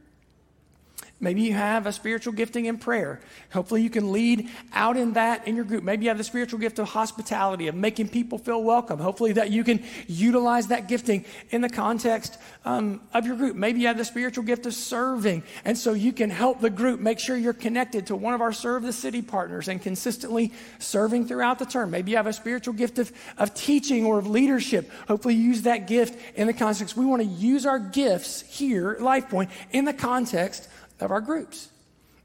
Maybe 1.21 1.43
you 1.43 1.53
have 1.53 1.85
a 1.85 1.93
spiritual 1.93 2.33
gifting 2.33 2.65
in 2.65 2.79
prayer. 2.79 3.19
Hopefully, 3.53 3.83
you 3.83 3.91
can 3.91 4.11
lead 4.11 4.49
out 4.73 4.97
in 4.97 5.13
that 5.13 5.47
in 5.47 5.55
your 5.55 5.65
group. 5.65 5.83
Maybe 5.83 6.05
you 6.05 6.09
have 6.09 6.17
the 6.17 6.23
spiritual 6.23 6.59
gift 6.59 6.79
of 6.79 6.89
hospitality, 6.89 7.67
of 7.67 7.75
making 7.75 8.09
people 8.09 8.39
feel 8.39 8.63
welcome. 8.63 8.97
Hopefully, 8.97 9.33
that 9.33 9.51
you 9.51 9.63
can 9.63 9.83
utilize 10.07 10.67
that 10.67 10.87
gifting 10.87 11.23
in 11.51 11.61
the 11.61 11.69
context 11.69 12.39
um, 12.65 13.01
of 13.13 13.27
your 13.27 13.35
group. 13.35 13.55
Maybe 13.55 13.81
you 13.81 13.87
have 13.87 13.99
the 13.99 14.05
spiritual 14.05 14.43
gift 14.43 14.65
of 14.65 14.73
serving, 14.73 15.43
and 15.63 15.77
so 15.77 15.93
you 15.93 16.11
can 16.11 16.31
help 16.31 16.59
the 16.59 16.71
group 16.71 16.99
make 16.99 17.19
sure 17.19 17.37
you're 17.37 17.53
connected 17.53 18.07
to 18.07 18.15
one 18.15 18.33
of 18.33 18.41
our 18.41 18.51
Serve 18.51 18.81
the 18.81 18.93
City 18.93 19.21
partners 19.21 19.67
and 19.67 19.79
consistently 19.79 20.51
serving 20.79 21.27
throughout 21.27 21.59
the 21.59 21.65
term. 21.67 21.91
Maybe 21.91 22.11
you 22.11 22.17
have 22.17 22.25
a 22.25 22.33
spiritual 22.33 22.73
gift 22.73 22.97
of, 22.97 23.11
of 23.37 23.53
teaching 23.53 24.07
or 24.07 24.17
of 24.17 24.27
leadership. 24.27 24.89
Hopefully, 25.07 25.35
you 25.35 25.43
use 25.43 25.61
that 25.63 25.85
gift 25.85 26.17
in 26.35 26.47
the 26.47 26.53
context. 26.53 26.97
We 26.97 27.05
want 27.05 27.21
to 27.21 27.27
use 27.27 27.67
our 27.67 27.77
gifts 27.77 28.41
here 28.41 28.97
LifePoint 28.99 29.49
in 29.71 29.85
the 29.85 29.93
context 29.93 30.67
of 31.01 31.11
our 31.11 31.21
groups. 31.21 31.69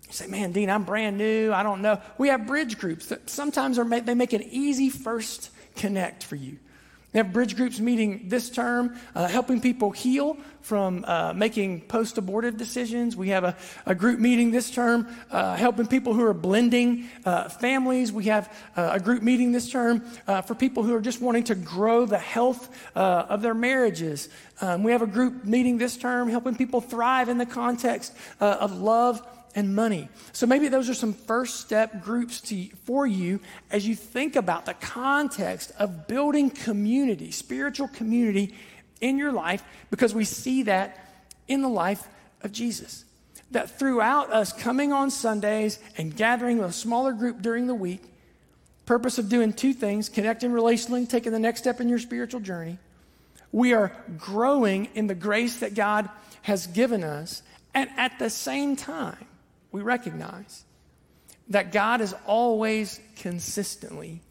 You 0.07 0.13
say, 0.13 0.27
man, 0.27 0.53
Dean, 0.53 0.71
I'm 0.71 0.85
brand 0.85 1.19
new. 1.19 1.53
I 1.53 1.63
don't 1.63 1.83
know. 1.83 2.01
We 2.17 2.29
have 2.29 2.47
bridge 2.47 2.79
groups 2.79 3.07
that 3.07 3.29
sometimes 3.29 3.79
are 3.79 3.85
they 3.85 4.15
make 4.15 4.33
an 4.33 4.43
easy 4.43 4.89
first 4.89 5.51
connect 5.75 6.23
for 6.23 6.37
you. 6.37 6.59
We 7.17 7.19
have 7.21 7.33
bridge 7.33 7.57
groups 7.57 7.81
meeting 7.81 8.29
this 8.29 8.51
term, 8.51 8.95
uh, 9.15 9.27
helping 9.27 9.63
people 9.63 9.91
heal 9.91 10.37
from 10.61 11.03
uh, 11.09 11.33
making 11.33 11.81
post 11.81 12.19
abortive 12.19 12.59
decisions. 12.59 13.17
We 13.17 13.31
have 13.31 13.43
a, 13.43 13.57
a, 13.87 13.95
group 13.95 14.21
meeting 14.21 14.51
this 14.51 14.71
term, 14.71 15.09
uh, 15.31 15.57
helping 15.57 15.87
people 15.87 16.13
who 16.13 16.23
are 16.27 16.35
blending 16.35 17.09
uh, 17.25 17.49
families. 17.49 18.13
We 18.13 18.25
have 18.25 18.55
uh, 18.77 18.91
a 18.93 19.01
group 19.01 19.23
meeting 19.23 19.51
this 19.51 19.71
term 19.71 20.05
uh, 20.27 20.43
for 20.43 20.55
people 20.55 20.83
who 20.83 20.95
are 20.95 21.01
just 21.01 21.23
wanting 21.23 21.45
to 21.45 21.55
grow 21.55 22.05
the 22.05 22.19
health 22.19 22.69
of 22.95 23.41
their 23.41 23.55
marriages. 23.55 24.29
Um, 24.61 24.83
we 24.83 24.93
have 24.93 25.01
a 25.01 25.07
group 25.07 25.43
meeting 25.43 25.79
this 25.79 25.97
term, 25.97 26.29
helping 26.29 26.55
people 26.55 26.83
thrive 26.83 27.31
in 27.31 27.39
the 27.39 27.47
context 27.47 28.15
of 28.41 28.79
love 28.79 29.27
and 29.57 29.75
money. 29.75 30.09
So 30.33 30.47
maybe 30.47 30.69
those 30.69 30.89
are 30.89 30.95
some 30.95 31.15
first 31.15 31.61
step 31.61 32.05
groups 32.05 32.41
to, 32.43 32.69
for 32.85 33.07
you 33.07 33.41
as 33.71 33.89
you 33.89 33.97
think 33.97 34.37
about 34.37 34.67
the 34.67 34.75
context 34.75 35.73
of 35.79 36.07
building 36.07 36.51
community, 36.51 37.31
spiritual 37.31 37.89
community 37.89 38.55
in 39.01 39.19
your 39.19 39.33
life, 39.33 39.65
because 39.91 40.15
we 40.15 40.25
see 40.25 40.65
that 40.65 41.03
in 41.49 41.63
the 41.63 41.69
life 41.69 42.07
of 42.43 42.53
Jesus. 42.53 43.05
That 43.51 43.79
throughout 43.79 44.31
us 44.31 44.53
coming 44.53 44.93
on 44.93 45.11
Sundays 45.11 45.79
and 45.97 46.15
gathering 46.15 46.59
with 46.59 46.71
a 46.71 46.75
smaller 46.75 47.13
group 47.13 47.41
during 47.41 47.67
the 47.67 47.75
week, 47.75 48.03
purpose 48.85 49.19
of 49.19 49.29
doing 49.29 49.53
two 49.53 49.73
things 49.73 50.09
connecting 50.09 50.51
relationally, 50.51 51.09
taking 51.09 51.33
the 51.33 51.39
next 51.39 51.61
step 51.61 51.81
in 51.81 51.89
your 51.89 51.99
spiritual 51.99 52.41
journey. 52.41 52.79
We 53.53 53.73
are 53.73 53.93
growing 54.19 54.89
in 54.95 55.07
the 55.07 55.15
grace 55.15 55.61
that 55.61 55.75
God 55.75 56.11
has 56.43 56.67
given 56.67 57.03
us, 57.03 57.43
and 57.73 57.89
at 57.97 58.19
the 58.19 58.29
same 58.29 58.77
time, 58.77 59.25
we 59.77 59.83
recognize 59.83 60.65
that 61.49 61.71
God 61.71 62.01
is 62.01 62.15
always 62.27 62.99
consistently 63.17 64.23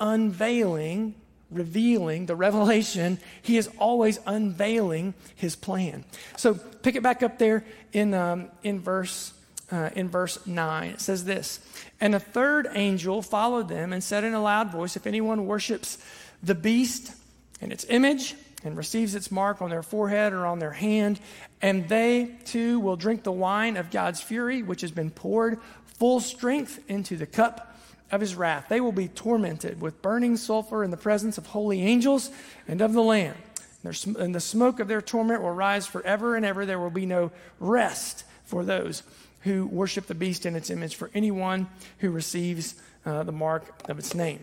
unveiling, 0.00 1.14
revealing 1.50 2.24
the 2.24 2.34
revelation. 2.34 3.18
He 3.42 3.58
is 3.58 3.68
always 3.78 4.18
unveiling 4.26 5.12
his 5.34 5.54
plan. 5.54 6.06
So 6.38 6.54
pick 6.54 6.96
it 6.96 7.02
back 7.02 7.22
up 7.22 7.38
there 7.38 7.62
in, 7.92 8.14
um, 8.14 8.48
in, 8.62 8.80
verse, 8.80 9.34
uh, 9.70 9.90
in 9.94 10.08
verse 10.08 10.44
9. 10.46 10.88
It 10.92 11.00
says 11.02 11.26
this 11.26 11.60
And 12.00 12.14
a 12.14 12.20
third 12.20 12.66
angel 12.72 13.20
followed 13.20 13.68
them 13.68 13.92
and 13.92 14.02
said 14.02 14.24
in 14.24 14.32
a 14.32 14.42
loud 14.42 14.72
voice, 14.72 14.96
If 14.96 15.06
anyone 15.06 15.44
worships 15.44 15.98
the 16.42 16.54
beast 16.54 17.12
and 17.60 17.70
its 17.70 17.84
image, 17.90 18.34
and 18.66 18.76
receives 18.76 19.14
its 19.14 19.30
mark 19.30 19.62
on 19.62 19.70
their 19.70 19.82
forehead 19.82 20.32
or 20.32 20.44
on 20.46 20.58
their 20.58 20.72
hand, 20.72 21.20
and 21.62 21.88
they 21.88 22.36
too 22.44 22.80
will 22.80 22.96
drink 22.96 23.22
the 23.22 23.32
wine 23.32 23.76
of 23.76 23.90
God's 23.90 24.20
fury, 24.20 24.62
which 24.62 24.80
has 24.80 24.90
been 24.90 25.10
poured 25.10 25.58
full 25.84 26.20
strength 26.20 26.78
into 26.88 27.16
the 27.16 27.26
cup 27.26 27.74
of 28.10 28.20
his 28.20 28.34
wrath. 28.34 28.66
They 28.68 28.80
will 28.80 28.92
be 28.92 29.08
tormented 29.08 29.80
with 29.80 30.02
burning 30.02 30.36
sulfur 30.36 30.84
in 30.84 30.90
the 30.90 30.96
presence 30.96 31.38
of 31.38 31.46
holy 31.46 31.82
angels 31.82 32.30
and 32.68 32.80
of 32.80 32.92
the 32.92 33.02
Lamb. 33.02 33.36
And 33.84 34.34
the 34.34 34.40
smoke 34.40 34.80
of 34.80 34.88
their 34.88 35.00
torment 35.00 35.42
will 35.42 35.52
rise 35.52 35.86
forever 35.86 36.34
and 36.34 36.44
ever. 36.44 36.66
There 36.66 36.78
will 36.78 36.90
be 36.90 37.06
no 37.06 37.30
rest 37.60 38.24
for 38.44 38.64
those 38.64 39.02
who 39.42 39.66
worship 39.66 40.06
the 40.06 40.14
beast 40.14 40.44
in 40.44 40.56
its 40.56 40.70
image, 40.70 40.96
for 40.96 41.10
anyone 41.14 41.68
who 41.98 42.10
receives 42.10 42.74
uh, 43.04 43.22
the 43.22 43.32
mark 43.32 43.64
of 43.88 43.98
its 43.98 44.12
name. 44.12 44.42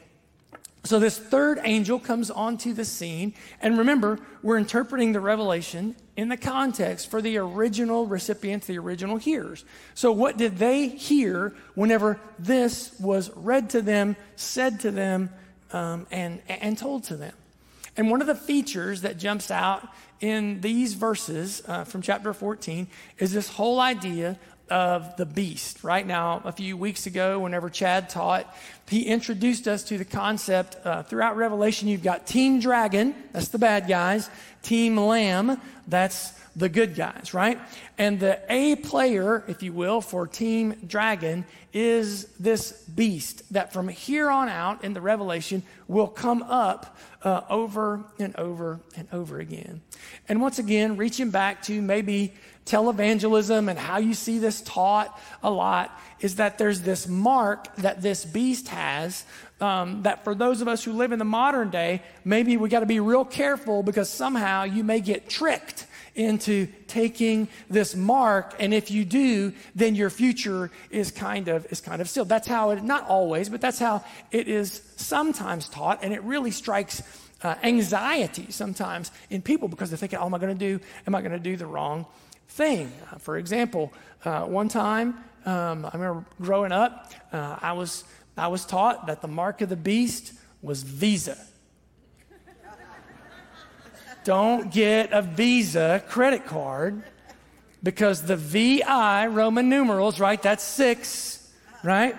So, 0.86 1.00
this 1.00 1.18
third 1.18 1.62
angel 1.64 1.98
comes 1.98 2.30
onto 2.30 2.74
the 2.74 2.84
scene. 2.84 3.34
And 3.62 3.78
remember, 3.78 4.20
we're 4.42 4.58
interpreting 4.58 5.14
the 5.14 5.22
revelation 5.22 5.96
in 6.18 6.28
the 6.28 6.36
context 6.36 7.10
for 7.10 7.22
the 7.22 7.38
original 7.38 8.06
recipients, 8.06 8.68
the 8.68 8.78
original 8.78 9.16
hearers. 9.16 9.64
So, 9.94 10.12
what 10.12 10.38
did 10.38 10.58
they 10.58 10.90
hear 10.90 11.56
whenever 11.76 12.20
this 12.38 12.94
was 13.00 13.32
read 13.36 13.70
to 13.72 13.82
them, 13.82 14.18
said 14.36 14.82
to 14.82 14.92
them, 14.92 15.30
um, 15.72 16.06
and, 16.12 16.42
and 16.50 16.78
told 16.78 17.06
to 17.06 17.16
them? 17.16 17.34
And 17.96 18.10
one 18.10 18.20
of 18.20 18.28
the 18.28 18.36
features 18.36 19.02
that 19.02 19.18
jumps 19.18 19.52
out 19.52 19.88
in 20.20 20.60
these 20.62 20.96
verses 20.96 21.62
uh, 21.68 21.86
from 21.86 22.02
chapter 22.02 22.34
14 22.34 22.88
is 23.20 23.32
this 23.32 23.48
whole 23.48 23.80
idea 23.80 24.38
of 24.70 25.16
the 25.18 25.26
beast. 25.26 25.84
Right 25.84 26.06
now, 26.06 26.42
a 26.46 26.52
few 26.52 26.78
weeks 26.78 27.06
ago, 27.06 27.40
whenever 27.40 27.70
Chad 27.70 28.10
taught, 28.10 28.54
he 28.88 29.04
introduced 29.04 29.68
us 29.68 29.84
to 29.86 29.98
the 29.98 30.06
concept 30.06 30.78
uh, 30.86 31.04
throughout 31.04 31.36
Revelation. 31.38 31.88
You've 31.88 32.04
got 32.04 32.28
Team 32.28 32.60
Dragon, 32.60 33.16
that's 33.32 33.48
the 33.48 33.58
bad 33.58 33.88
guys, 33.88 34.30
Team 34.62 34.98
Lamb, 34.98 35.60
that's 35.88 36.34
the 36.56 36.70
good 36.70 36.96
guys, 36.96 37.34
right? 37.34 37.60
And 37.98 38.20
the 38.20 38.40
A 38.50 38.76
player, 38.76 39.44
if 39.48 39.64
you 39.64 39.74
will, 39.74 40.02
for 40.02 40.28
Team 40.28 40.76
Dragon 40.86 41.46
is 41.74 42.26
this 42.40 42.72
beast 42.84 43.52
that 43.54 43.74
from 43.74 43.88
here 43.88 44.30
on 44.30 44.48
out 44.50 44.84
in 44.84 44.94
the 44.94 45.02
Revelation 45.02 45.64
will 45.88 46.08
come 46.08 46.44
up 46.44 46.98
uh, 47.24 47.42
over 47.50 48.04
and 48.20 48.36
over 48.36 48.80
and 48.96 49.08
over 49.12 49.40
again. 49.40 49.82
And 50.30 50.42
once 50.42 50.60
again, 50.60 50.98
reaching 50.98 51.32
back 51.32 51.64
to 51.64 51.82
maybe 51.82 52.34
televangelism 52.66 53.70
and 53.70 53.78
how 53.78 53.98
you 53.98 54.14
see 54.14 54.40
this 54.40 54.62
taught 54.62 55.20
a 55.42 55.52
lot 55.52 56.00
is 56.20 56.36
that 56.38 56.58
there's 56.58 56.82
this 56.82 57.08
mark 57.08 57.74
that 57.78 58.02
this 58.02 58.24
beast 58.24 58.70
has 58.70 59.26
um, 59.60 60.04
that 60.04 60.24
for 60.24 60.36
those 60.36 60.62
of 60.62 60.68
us 60.68 60.84
who 60.84 60.94
live 60.94 61.12
in 61.12 61.20
the 61.20 61.26
modern 61.26 61.70
day, 61.70 62.02
maybe 62.26 62.58
we 62.58 62.70
got 62.70 62.82
to 62.82 62.86
be 62.86 63.00
real 63.00 63.26
careful 63.26 63.84
because 63.84 64.10
somehow 64.10 64.64
you 64.64 64.84
may 64.84 65.00
get 65.00 65.30
tricked 65.30 65.88
into 66.16 66.68
taking 66.88 67.48
this 67.70 67.96
mark. 67.96 68.56
And 68.60 68.74
if 68.74 68.92
you 68.92 69.04
do 69.04 69.54
then 69.74 69.96
your 69.96 70.10
future 70.10 70.70
is 70.92 71.12
kind 71.12 71.48
of 71.48 71.66
is 71.72 71.82
kind 71.82 72.02
of 72.02 72.10
sealed. 72.10 72.30
That's 72.30 72.48
how 72.48 72.72
it 72.72 72.84
not 72.84 73.08
always 73.08 73.50
but 73.50 73.62
that's 73.62 73.80
how 73.80 74.04
it 74.32 74.48
is 74.48 74.82
sometimes 74.96 75.70
taught. 75.70 76.00
And 76.04 76.14
it 76.14 76.24
really 76.24 76.52
strikes 76.52 77.02
uh, 77.42 77.56
anxiety 77.64 78.48
sometimes 78.50 79.12
in 79.30 79.42
people 79.42 79.68
because 79.68 79.90
they're 79.90 79.98
thinking 79.98 80.18
oh 80.20 80.26
am 80.26 80.34
i 80.34 80.38
going 80.38 80.58
to 80.58 80.78
do 80.78 80.84
am 81.06 81.14
i 81.14 81.20
going 81.20 81.34
to 81.34 81.40
do 81.40 81.58
the 81.58 81.66
wrong 81.66 82.06
thing 82.48 82.92
uh, 83.12 83.18
for 83.18 83.38
example 83.38 83.92
uh, 84.26 84.42
one 84.42 84.68
time 84.68 85.24
um, 85.46 85.86
i 85.86 85.90
remember 85.94 86.26
growing 86.42 86.72
up 86.72 87.12
uh, 87.32 87.58
i 87.62 87.74
was 87.74 88.04
i 88.38 88.48
was 88.48 88.66
taught 88.66 89.08
that 89.08 89.22
the 89.22 89.28
mark 89.28 89.62
of 89.62 89.70
the 89.70 89.76
beast 89.76 90.34
was 90.62 90.84
visa 90.84 91.38
don't 94.24 94.72
get 94.72 95.12
a 95.12 95.22
Visa 95.22 96.02
credit 96.08 96.46
card 96.46 97.04
because 97.82 98.22
the 98.22 98.38
VI, 98.38 99.28
Roman 99.28 99.68
numerals, 99.68 100.20
right? 100.20 100.42
That's 100.42 100.64
six, 100.64 101.52
right? 101.84 102.16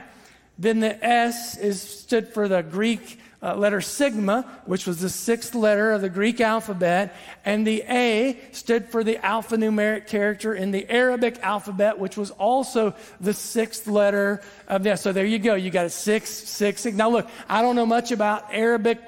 Then 0.59 0.81
the 0.81 1.03
S 1.05 1.57
is 1.57 1.81
stood 1.81 2.29
for 2.29 2.47
the 2.47 2.63
Greek 2.63 3.19
uh, 3.45 3.55
letter 3.55 3.83
sigma, 3.83 4.43
which 4.65 4.87
was 4.87 5.01
the 5.01 5.11
sixth 5.11 5.55
letter 5.55 5.93
of 5.93 6.01
the 6.01 6.09
Greek 6.09 6.41
alphabet, 6.41 7.15
and 7.45 7.67
the 7.67 7.83
A 7.83 8.41
stood 8.53 8.89
for 8.89 9.05
the 9.05 9.17
alphanumeric 9.17 10.07
character 10.07 10.55
in 10.55 10.71
the 10.71 10.89
Arabic 10.89 11.39
alphabet, 11.41 11.99
which 11.99 12.17
was 12.17 12.31
also 12.31 12.95
the 13.21 13.35
sixth 13.35 13.87
letter 13.87 14.41
of 14.67 14.85
that. 14.85 14.99
So 14.99 15.13
there 15.13 15.27
you 15.27 15.39
go. 15.39 15.57
You 15.57 15.71
got 15.71 15.85
a 15.85 15.91
six, 15.91 16.31
six, 16.31 16.81
six. 16.81 16.97
Now 16.97 17.11
look, 17.11 17.29
I 17.47 17.61
don't 17.61 17.77
know 17.77 17.85
much 17.85 18.13
about 18.13 18.47
Arabic 18.51 18.99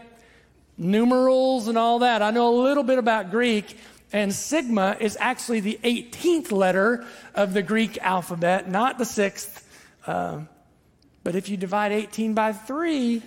numerals 0.76 1.66
and 1.68 1.78
all 1.78 2.00
that. 2.00 2.20
I 2.20 2.30
know 2.30 2.54
a 2.54 2.60
little 2.62 2.84
bit 2.84 2.98
about 2.98 3.30
Greek, 3.30 3.78
and 4.12 4.34
sigma 4.34 4.98
is 5.00 5.16
actually 5.18 5.60
the 5.60 5.80
18th 5.82 6.52
letter 6.52 7.06
of 7.34 7.54
the 7.54 7.62
Greek 7.62 7.96
alphabet, 8.02 8.68
not 8.68 8.98
the 8.98 9.06
sixth. 9.06 9.66
Uh, 10.06 10.40
but 11.24 11.34
if 11.34 11.48
you 11.48 11.56
divide 11.56 11.92
18 11.92 12.34
by 12.34 12.52
3, 12.52 13.22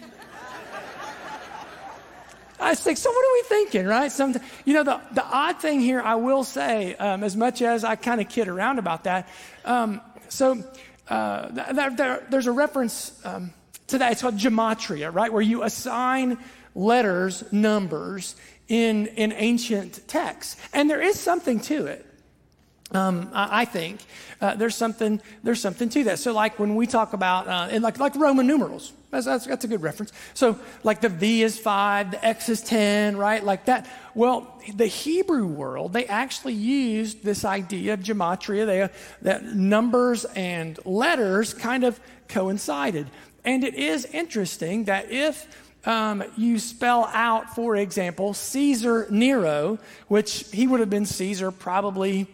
I 2.59 2.75
think, 2.75 2.97
so 2.97 3.09
what 3.09 3.25
are 3.25 3.33
we 3.33 3.43
thinking, 3.43 3.85
right? 3.85 4.11
Some, 4.11 4.35
you 4.65 4.73
know, 4.73 4.83
the, 4.83 4.99
the 5.13 5.23
odd 5.23 5.59
thing 5.61 5.79
here, 5.79 6.01
I 6.01 6.15
will 6.15 6.43
say, 6.43 6.95
um, 6.95 7.23
as 7.23 7.35
much 7.35 7.61
as 7.61 7.83
I 7.83 7.95
kind 7.95 8.19
of 8.19 8.29
kid 8.29 8.47
around 8.47 8.79
about 8.79 9.05
that, 9.05 9.29
um, 9.65 10.01
so 10.27 10.63
uh, 11.07 11.49
th- 11.49 11.97
th- 11.97 12.19
there's 12.29 12.47
a 12.47 12.51
reference 12.51 13.19
um, 13.25 13.51
to 13.87 13.97
that. 13.97 14.11
It's 14.11 14.21
called 14.21 14.37
gematria, 14.37 15.13
right? 15.13 15.31
Where 15.31 15.41
you 15.41 15.63
assign 15.63 16.37
letters, 16.75 17.43
numbers 17.51 18.35
in, 18.67 19.07
in 19.07 19.31
ancient 19.33 20.07
texts. 20.07 20.55
And 20.73 20.89
there 20.89 21.01
is 21.01 21.19
something 21.19 21.59
to 21.61 21.87
it. 21.87 22.05
Um, 22.91 23.29
I, 23.33 23.65
think 23.65 23.99
uh, 24.41 24.55
there's 24.55 24.75
something 24.75 25.21
there's 25.43 25.61
something 25.61 25.89
to 25.89 26.05
that. 26.05 26.17
So, 26.17 26.33
like 26.33 26.57
when 26.57 26.75
we 26.75 26.87
talk 26.87 27.13
about 27.13 27.47
uh, 27.47 27.79
like 27.81 27.99
like 27.99 28.15
Roman 28.15 28.47
numerals, 28.47 28.93
that's, 29.11 29.25
that's, 29.25 29.45
that's 29.45 29.65
a 29.65 29.67
good 29.67 29.81
reference. 29.81 30.11
So, 30.33 30.59
like 30.83 31.01
the 31.01 31.09
V 31.09 31.41
is 31.41 31.57
five, 31.57 32.11
the 32.11 32.23
X 32.23 32.49
is 32.49 32.61
ten, 32.61 33.17
right? 33.17 33.43
Like 33.43 33.65
that. 33.65 33.87
Well, 34.13 34.61
the 34.73 34.85
Hebrew 34.85 35.47
world 35.47 35.93
they 35.93 36.05
actually 36.05 36.53
used 36.53 37.23
this 37.23 37.43
idea 37.43 37.93
of 37.93 38.01
gematria. 38.01 38.65
They 38.65 38.89
that 39.23 39.43
numbers 39.55 40.25
and 40.25 40.77
letters 40.85 41.53
kind 41.53 41.83
of 41.83 41.99
coincided, 42.27 43.07
and 43.43 43.63
it 43.63 43.73
is 43.73 44.05
interesting 44.05 44.85
that 44.85 45.11
if 45.11 45.47
um, 45.85 46.23
you 46.37 46.59
spell 46.59 47.09
out, 47.13 47.55
for 47.55 47.75
example, 47.75 48.33
Caesar 48.33 49.07
Nero, 49.09 49.79
which 50.07 50.49
he 50.51 50.67
would 50.67 50.81
have 50.81 50.89
been 50.89 51.05
Caesar 51.05 51.51
probably 51.51 52.27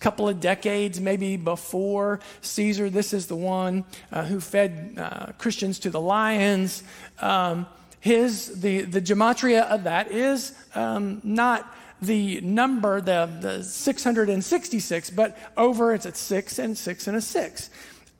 couple 0.00 0.28
of 0.28 0.40
decades 0.40 1.00
maybe 1.00 1.36
before 1.36 2.20
Caesar. 2.40 2.90
This 2.90 3.12
is 3.12 3.26
the 3.26 3.36
one 3.36 3.84
uh, 4.10 4.24
who 4.24 4.40
fed 4.40 4.94
uh, 4.98 5.26
Christians 5.38 5.78
to 5.80 5.90
the 5.90 6.00
lions. 6.00 6.82
Um, 7.20 7.66
his 8.00 8.60
the 8.60 8.82
the 8.82 9.00
gematria 9.00 9.62
of 9.68 9.84
that 9.84 10.10
is 10.10 10.54
um, 10.74 11.20
not 11.22 11.72
the 12.00 12.40
number 12.40 13.00
the 13.00 13.30
the 13.40 13.62
666, 13.62 15.10
but 15.10 15.36
over 15.56 15.94
it's 15.94 16.06
at 16.06 16.16
six 16.16 16.58
and 16.58 16.76
six 16.76 17.06
and 17.06 17.16
a 17.16 17.20
six. 17.20 17.70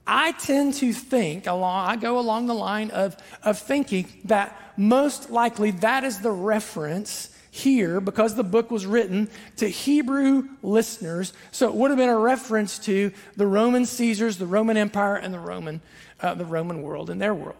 I 0.05 0.31
tend 0.33 0.73
to 0.75 0.93
think 0.93 1.47
along, 1.47 1.87
I 1.87 1.95
go 1.95 2.19
along 2.19 2.47
the 2.47 2.55
line 2.55 2.89
of, 2.91 3.15
of 3.43 3.59
thinking 3.59 4.07
that 4.25 4.73
most 4.75 5.29
likely 5.29 5.71
that 5.71 6.03
is 6.03 6.19
the 6.19 6.31
reference 6.31 7.30
here 7.51 7.99
because 7.99 8.35
the 8.35 8.43
book 8.43 8.71
was 8.71 8.85
written 8.85 9.29
to 9.57 9.67
Hebrew 9.67 10.47
listeners. 10.63 11.33
So 11.51 11.67
it 11.67 11.75
would 11.75 11.91
have 11.91 11.97
been 11.97 12.09
a 12.09 12.17
reference 12.17 12.79
to 12.79 13.11
the 13.35 13.45
Roman 13.45 13.85
Caesars, 13.85 14.37
the 14.37 14.45
Roman 14.47 14.77
Empire, 14.77 15.17
and 15.17 15.33
the 15.33 15.39
Roman, 15.39 15.81
uh, 16.21 16.33
the 16.33 16.45
Roman 16.45 16.81
world 16.81 17.09
and 17.09 17.21
their 17.21 17.35
world. 17.35 17.57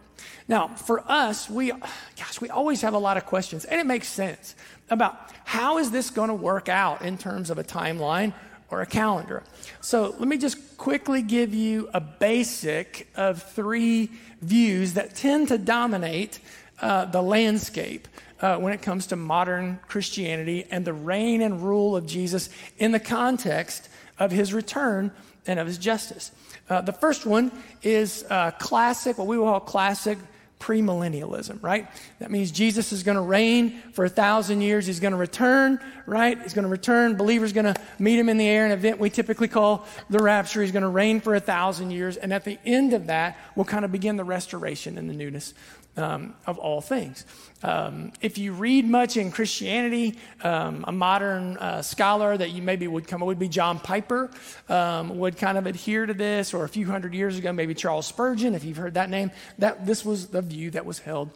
Now, 0.47 0.69
for 0.69 1.03
us, 1.11 1.49
we, 1.49 1.71
gosh, 1.71 2.41
we 2.41 2.49
always 2.49 2.81
have 2.81 2.93
a 2.93 2.97
lot 2.97 3.17
of 3.17 3.25
questions, 3.25 3.65
and 3.65 3.79
it 3.79 3.85
makes 3.85 4.07
sense 4.07 4.55
about 4.89 5.29
how 5.43 5.77
is 5.77 5.91
this 5.91 6.09
going 6.09 6.29
to 6.29 6.35
work 6.35 6.69
out 6.69 7.01
in 7.01 7.17
terms 7.17 7.49
of 7.49 7.57
a 7.57 7.63
timeline 7.63 8.33
or 8.69 8.81
a 8.81 8.85
calendar. 8.85 9.43
So 9.81 10.15
let 10.17 10.27
me 10.27 10.37
just 10.37 10.77
quickly 10.77 11.21
give 11.21 11.53
you 11.53 11.89
a 11.93 11.99
basic 11.99 13.09
of 13.15 13.43
three 13.43 14.09
views 14.41 14.93
that 14.93 15.15
tend 15.15 15.49
to 15.49 15.57
dominate 15.57 16.39
uh, 16.81 17.05
the 17.05 17.21
landscape 17.21 18.07
uh, 18.41 18.57
when 18.57 18.73
it 18.73 18.81
comes 18.81 19.07
to 19.07 19.15
modern 19.15 19.79
Christianity 19.87 20.65
and 20.69 20.83
the 20.83 20.93
reign 20.93 21.41
and 21.41 21.63
rule 21.63 21.95
of 21.95 22.05
Jesus 22.05 22.49
in 22.77 22.91
the 22.91 22.99
context 22.99 23.87
of 24.19 24.31
his 24.31 24.53
return 24.53 25.11
and 25.47 25.59
of 25.59 25.67
his 25.67 25.77
justice. 25.77 26.31
Uh, 26.69 26.81
the 26.81 26.93
first 26.93 27.25
one 27.25 27.51
is 27.83 28.25
uh, 28.29 28.51
classic, 28.51 29.17
what 29.17 29.27
we 29.27 29.37
will 29.37 29.45
call 29.45 29.59
classic 29.59 30.17
premillennialism, 30.61 31.61
right? 31.61 31.87
That 32.19 32.31
means 32.31 32.51
Jesus 32.51 32.93
is 32.93 33.03
going 33.03 33.15
to 33.15 33.21
reign 33.21 33.81
for 33.93 34.05
a 34.05 34.09
thousand 34.09 34.61
years. 34.61 34.85
He's 34.85 34.99
going 34.99 35.11
to 35.11 35.17
return, 35.17 35.79
right? 36.05 36.39
He's 36.41 36.53
going 36.53 36.63
to 36.63 36.69
return. 36.69 37.17
Believers 37.17 37.51
going 37.51 37.73
to 37.73 37.75
meet 37.99 38.19
him 38.19 38.29
in 38.29 38.37
the 38.37 38.47
air, 38.47 38.65
an 38.65 38.71
event 38.71 38.99
we 38.99 39.09
typically 39.09 39.47
call 39.47 39.87
the 40.09 40.19
rapture. 40.19 40.61
He's 40.61 40.71
going 40.71 40.83
to 40.83 40.89
reign 40.89 41.19
for 41.19 41.35
a 41.35 41.39
thousand 41.39 41.91
years. 41.91 42.15
And 42.15 42.31
at 42.31 42.45
the 42.45 42.59
end 42.63 42.93
of 42.93 43.07
that, 43.07 43.37
we'll 43.55 43.65
kind 43.65 43.83
of 43.83 43.91
begin 43.91 44.15
the 44.15 44.23
restoration 44.23 44.97
and 44.97 45.09
the 45.09 45.15
newness 45.15 45.53
um, 45.97 46.33
of 46.45 46.57
all 46.57 46.81
things. 46.81 47.25
Um, 47.63 48.11
if 48.21 48.37
you 48.37 48.53
read 48.53 48.85
much 48.85 49.17
in 49.17 49.31
Christianity, 49.31 50.17
um, 50.41 50.83
a 50.87 50.91
modern 50.91 51.57
uh, 51.57 51.81
scholar 51.81 52.35
that 52.35 52.51
you 52.51 52.61
maybe 52.61 52.87
would 52.87 53.07
come 53.07 53.21
would 53.21 53.37
be 53.37 53.49
John 53.49 53.77
Piper, 53.79 54.31
um, 54.69 55.19
would 55.19 55.37
kind 55.37 55.57
of 55.57 55.67
adhere 55.67 56.05
to 56.05 56.13
this, 56.13 56.53
or 56.53 56.63
a 56.63 56.69
few 56.69 56.87
hundred 56.87 57.13
years 57.13 57.37
ago, 57.37 57.53
maybe 57.53 57.73
Charles 57.75 58.07
Spurgeon, 58.07 58.55
if 58.55 58.63
you've 58.63 58.77
heard 58.77 58.95
that 58.95 59.09
name. 59.09 59.31
That 59.59 59.85
this 59.85 60.03
was 60.03 60.27
the 60.27 60.41
view 60.51 60.71
that 60.71 60.85
was 60.85 60.99
held 60.99 61.31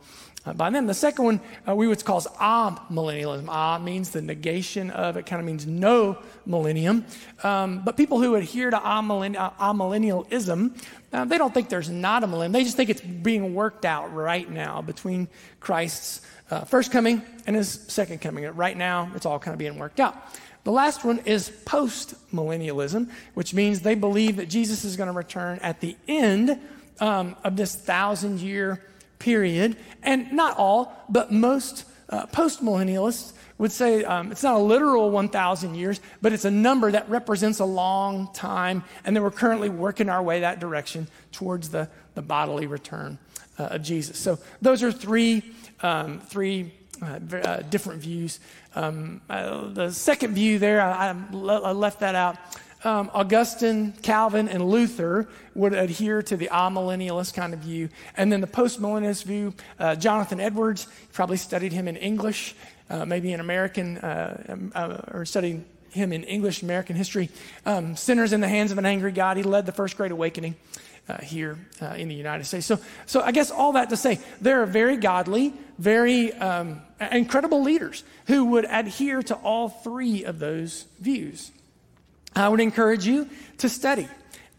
uh, 0.46 0.54
by 0.54 0.70
them. 0.70 0.88
The 0.88 0.94
second 0.94 1.26
one 1.26 1.42
uh, 1.68 1.76
we 1.76 1.88
would 1.88 2.04
call 2.06 2.22
amillennialism. 2.22 3.46
Ah 3.48 3.80
means 3.80 4.12
the 4.12 4.22
negation 4.22 4.92
of, 4.92 5.18
it 5.18 5.26
kind 5.26 5.40
of 5.40 5.46
means 5.46 5.66
no 5.66 6.18
millennium. 6.46 7.06
Um, 7.44 7.84
but 7.84 7.98
people 7.98 8.22
who 8.22 8.36
adhere 8.36 8.70
to 8.70 8.78
amillennialism, 8.78 10.84
uh, 11.12 11.26
they 11.26 11.38
don't 11.38 11.54
think 11.54 11.70
there's 11.70 11.90
not 11.90 12.24
a 12.24 12.28
millennium. 12.28 12.52
They 12.52 12.64
just 12.64 12.78
think 12.78 12.90
it's 12.90 13.02
being 13.02 13.56
worked 13.56 13.86
out 13.86 14.14
right 14.14 14.50
now 14.50 14.82
between 14.82 15.28
Christ's 15.60 16.22
uh, 16.52 16.62
first 16.62 16.92
coming 16.92 17.22
and 17.48 17.56
his 17.56 17.70
second 17.88 18.22
coming. 18.22 18.46
Right 18.46 18.78
now, 18.78 19.12
it's 19.16 19.26
all 19.26 19.40
kind 19.40 19.54
of 19.54 19.60
being 19.60 19.80
worked 19.80 20.00
out. 20.00 20.16
The 20.64 20.72
last 20.72 21.06
one 21.06 21.20
is 21.26 21.52
post 21.66 22.16
millennialism, 22.34 23.12
which 23.36 23.54
means 23.54 23.82
they 23.82 23.94
believe 23.94 24.38
that 24.38 24.50
Jesus 24.50 24.84
is 24.84 24.98
going 24.98 25.08
to 25.08 25.14
return 25.14 25.60
at 25.62 25.80
the 25.80 25.96
end 26.08 26.60
um, 27.00 27.36
of 27.44 27.56
this 27.56 27.76
thousand 27.76 28.40
year 28.40 28.82
period. 29.20 29.78
And 30.04 30.32
not 30.32 30.58
all, 30.58 30.94
but 31.10 31.32
most 31.32 31.86
uh, 32.10 32.26
postmillennialists 32.28 33.34
would 33.58 33.72
say 33.72 34.04
um, 34.04 34.32
it's 34.32 34.44
not 34.44 34.56
a 34.56 34.60
literal 34.60 35.10
1,000 35.12 35.76
years, 35.76 36.02
but 36.22 36.34
it's 36.34 36.46
a 36.46 36.52
number 36.52 36.92
that 36.92 37.10
represents 37.10 37.60
a 37.60 37.66
long 37.66 38.30
time, 38.34 38.84
and 39.06 39.16
that 39.16 39.22
we're 39.22 39.32
currently 39.32 39.70
working 39.70 40.10
our 40.10 40.22
way 40.22 40.42
that 40.42 40.60
direction 40.60 41.08
towards 41.32 41.70
the, 41.70 41.90
the 42.16 42.22
bodily 42.22 42.68
return 42.68 43.18
uh, 43.58 43.64
of 43.64 43.82
Jesus. 43.82 44.18
So 44.18 44.40
those 44.62 44.84
are 44.84 44.92
three, 44.92 45.42
um, 45.82 46.20
three 46.20 46.74
uh, 47.02 47.20
uh, 47.32 47.62
different 47.62 48.02
views 48.02 48.40
um, 48.76 49.22
uh, 49.30 49.70
the 49.70 49.92
second 49.92 50.34
view 50.34 50.60
there, 50.60 50.82
I, 50.82 51.10
I 51.10 51.72
left 51.72 52.02
that 52.02 52.14
out. 52.14 52.36
Um, 52.86 53.10
Augustine, 53.16 53.94
Calvin, 54.04 54.48
and 54.48 54.70
Luther 54.70 55.28
would 55.56 55.74
adhere 55.74 56.22
to 56.22 56.38
the 56.38 56.50
amillennialist 56.52 57.34
kind 57.34 57.52
of 57.52 57.62
view. 57.62 57.90
And 58.16 58.32
then 58.32 58.42
the 58.42 58.48
postmillennialist 58.48 59.24
view, 59.24 59.56
uh, 59.80 59.96
Jonathan 59.96 60.40
Edwards, 60.40 60.88
probably 61.12 61.38
studied 61.38 61.74
him 61.74 61.88
in 61.88 61.98
English, 61.98 62.56
uh, 62.92 63.04
maybe 63.04 63.34
in 63.34 63.40
American, 63.40 63.98
uh, 63.98 64.44
um, 64.50 64.72
uh, 64.76 64.98
or 65.12 65.26
studied 65.26 65.66
him 65.90 66.14
in 66.14 66.24
English 66.26 66.62
American 66.62 66.96
history. 66.96 67.30
Um, 67.66 67.96
Sinners 67.96 68.34
in 68.34 68.40
the 68.40 68.48
Hands 68.48 68.72
of 68.72 68.78
an 68.78 68.86
Angry 68.86 69.12
God. 69.12 69.38
He 69.38 69.44
led 69.44 69.66
the 69.66 69.72
First 69.72 69.98
Great 69.98 70.12
Awakening. 70.12 70.56
Uh, 71.08 71.20
here 71.20 71.56
uh, 71.84 71.94
in 71.94 72.08
the 72.08 72.16
United 72.16 72.46
States. 72.46 72.66
So, 72.66 72.80
so 73.06 73.22
I 73.22 73.32
guess 73.32 73.52
all 73.52 73.74
that 73.74 73.92
to 73.92 73.96
say, 73.96 74.20
there 74.42 74.64
are 74.64 74.66
very 74.66 74.98
godly, 74.98 75.54
very 75.78 76.34
um, 76.34 76.82
incredible 77.00 77.62
leaders 77.62 78.04
who 78.26 78.46
would 78.46 78.66
adhere 78.66 79.22
to 79.22 79.36
all 79.36 79.70
three 79.70 80.24
of 80.24 80.40
those 80.40 80.88
views. 81.00 81.52
I 82.36 82.50
would 82.50 82.60
encourage 82.60 83.06
you 83.06 83.30
to 83.60 83.70
study 83.70 84.08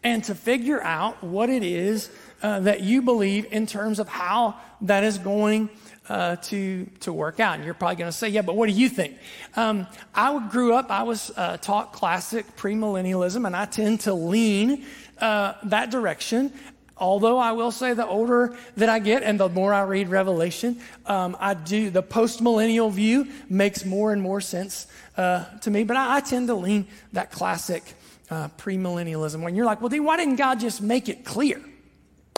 and 0.03 0.23
to 0.25 0.35
figure 0.35 0.81
out 0.81 1.23
what 1.23 1.49
it 1.49 1.63
is 1.63 2.09
uh, 2.41 2.59
that 2.61 2.81
you 2.81 3.01
believe 3.01 3.51
in 3.51 3.65
terms 3.65 3.99
of 3.99 4.07
how 4.07 4.55
that 4.81 5.03
is 5.03 5.17
going 5.17 5.69
uh, 6.09 6.37
to, 6.37 6.85
to 7.01 7.11
work 7.11 7.39
out. 7.39 7.55
And 7.55 7.65
you're 7.65 7.73
probably 7.73 7.97
going 7.97 8.11
to 8.11 8.17
say, 8.17 8.29
yeah, 8.29 8.41
but 8.41 8.55
what 8.55 8.67
do 8.67 8.73
you 8.73 8.89
think? 8.89 9.17
Um, 9.55 9.87
I 10.15 10.47
grew 10.49 10.73
up, 10.73 10.89
I 10.89 11.03
was 11.03 11.31
uh, 11.35 11.57
taught 11.57 11.93
classic 11.93 12.55
premillennialism, 12.55 13.45
and 13.45 13.55
I 13.55 13.65
tend 13.65 14.01
to 14.01 14.13
lean 14.13 14.85
uh, 15.19 15.53
that 15.63 15.91
direction. 15.91 16.53
Although 16.99 17.37
I 17.37 17.51
will 17.51 17.71
say 17.71 17.93
the 17.93 18.07
older 18.07 18.57
that 18.75 18.89
I 18.89 18.99
get 18.99 19.21
and 19.23 19.39
the 19.39 19.49
more 19.49 19.73
I 19.73 19.83
read 19.83 20.09
Revelation, 20.09 20.79
um, 21.05 21.37
I 21.39 21.53
do, 21.53 21.89
the 21.89 22.01
post 22.01 22.41
millennial 22.41 22.89
view 22.89 23.27
makes 23.49 23.85
more 23.85 24.11
and 24.11 24.21
more 24.21 24.41
sense 24.41 24.87
uh, 25.15 25.45
to 25.59 25.69
me. 25.69 25.83
But 25.83 25.97
I, 25.97 26.17
I, 26.17 26.19
tend 26.21 26.47
to 26.47 26.55
lean 26.55 26.87
that 27.13 27.31
classic 27.31 27.83
uh, 28.31 28.49
premillennialism 28.57 29.41
when 29.41 29.55
you're 29.55 29.65
like, 29.65 29.79
well, 29.79 29.89
then 29.89 30.03
why 30.03 30.17
didn't 30.17 30.37
God 30.37 30.59
just 30.59 30.81
make 30.81 31.07
it 31.07 31.23
clear? 31.23 31.61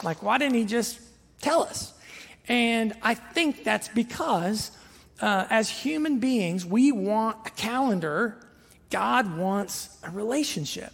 Like, 0.02 0.22
why 0.22 0.38
didn't 0.38 0.54
He 0.54 0.64
just 0.64 1.00
tell 1.40 1.62
us? 1.62 1.94
And 2.48 2.94
I 3.02 3.14
think 3.14 3.64
that's 3.64 3.88
because 3.88 4.72
uh, 5.20 5.46
as 5.50 5.70
human 5.70 6.18
beings, 6.18 6.66
we 6.66 6.92
want 6.92 7.46
a 7.46 7.50
calendar, 7.50 8.36
God 8.90 9.36
wants 9.36 9.96
a 10.02 10.10
relationship. 10.10 10.92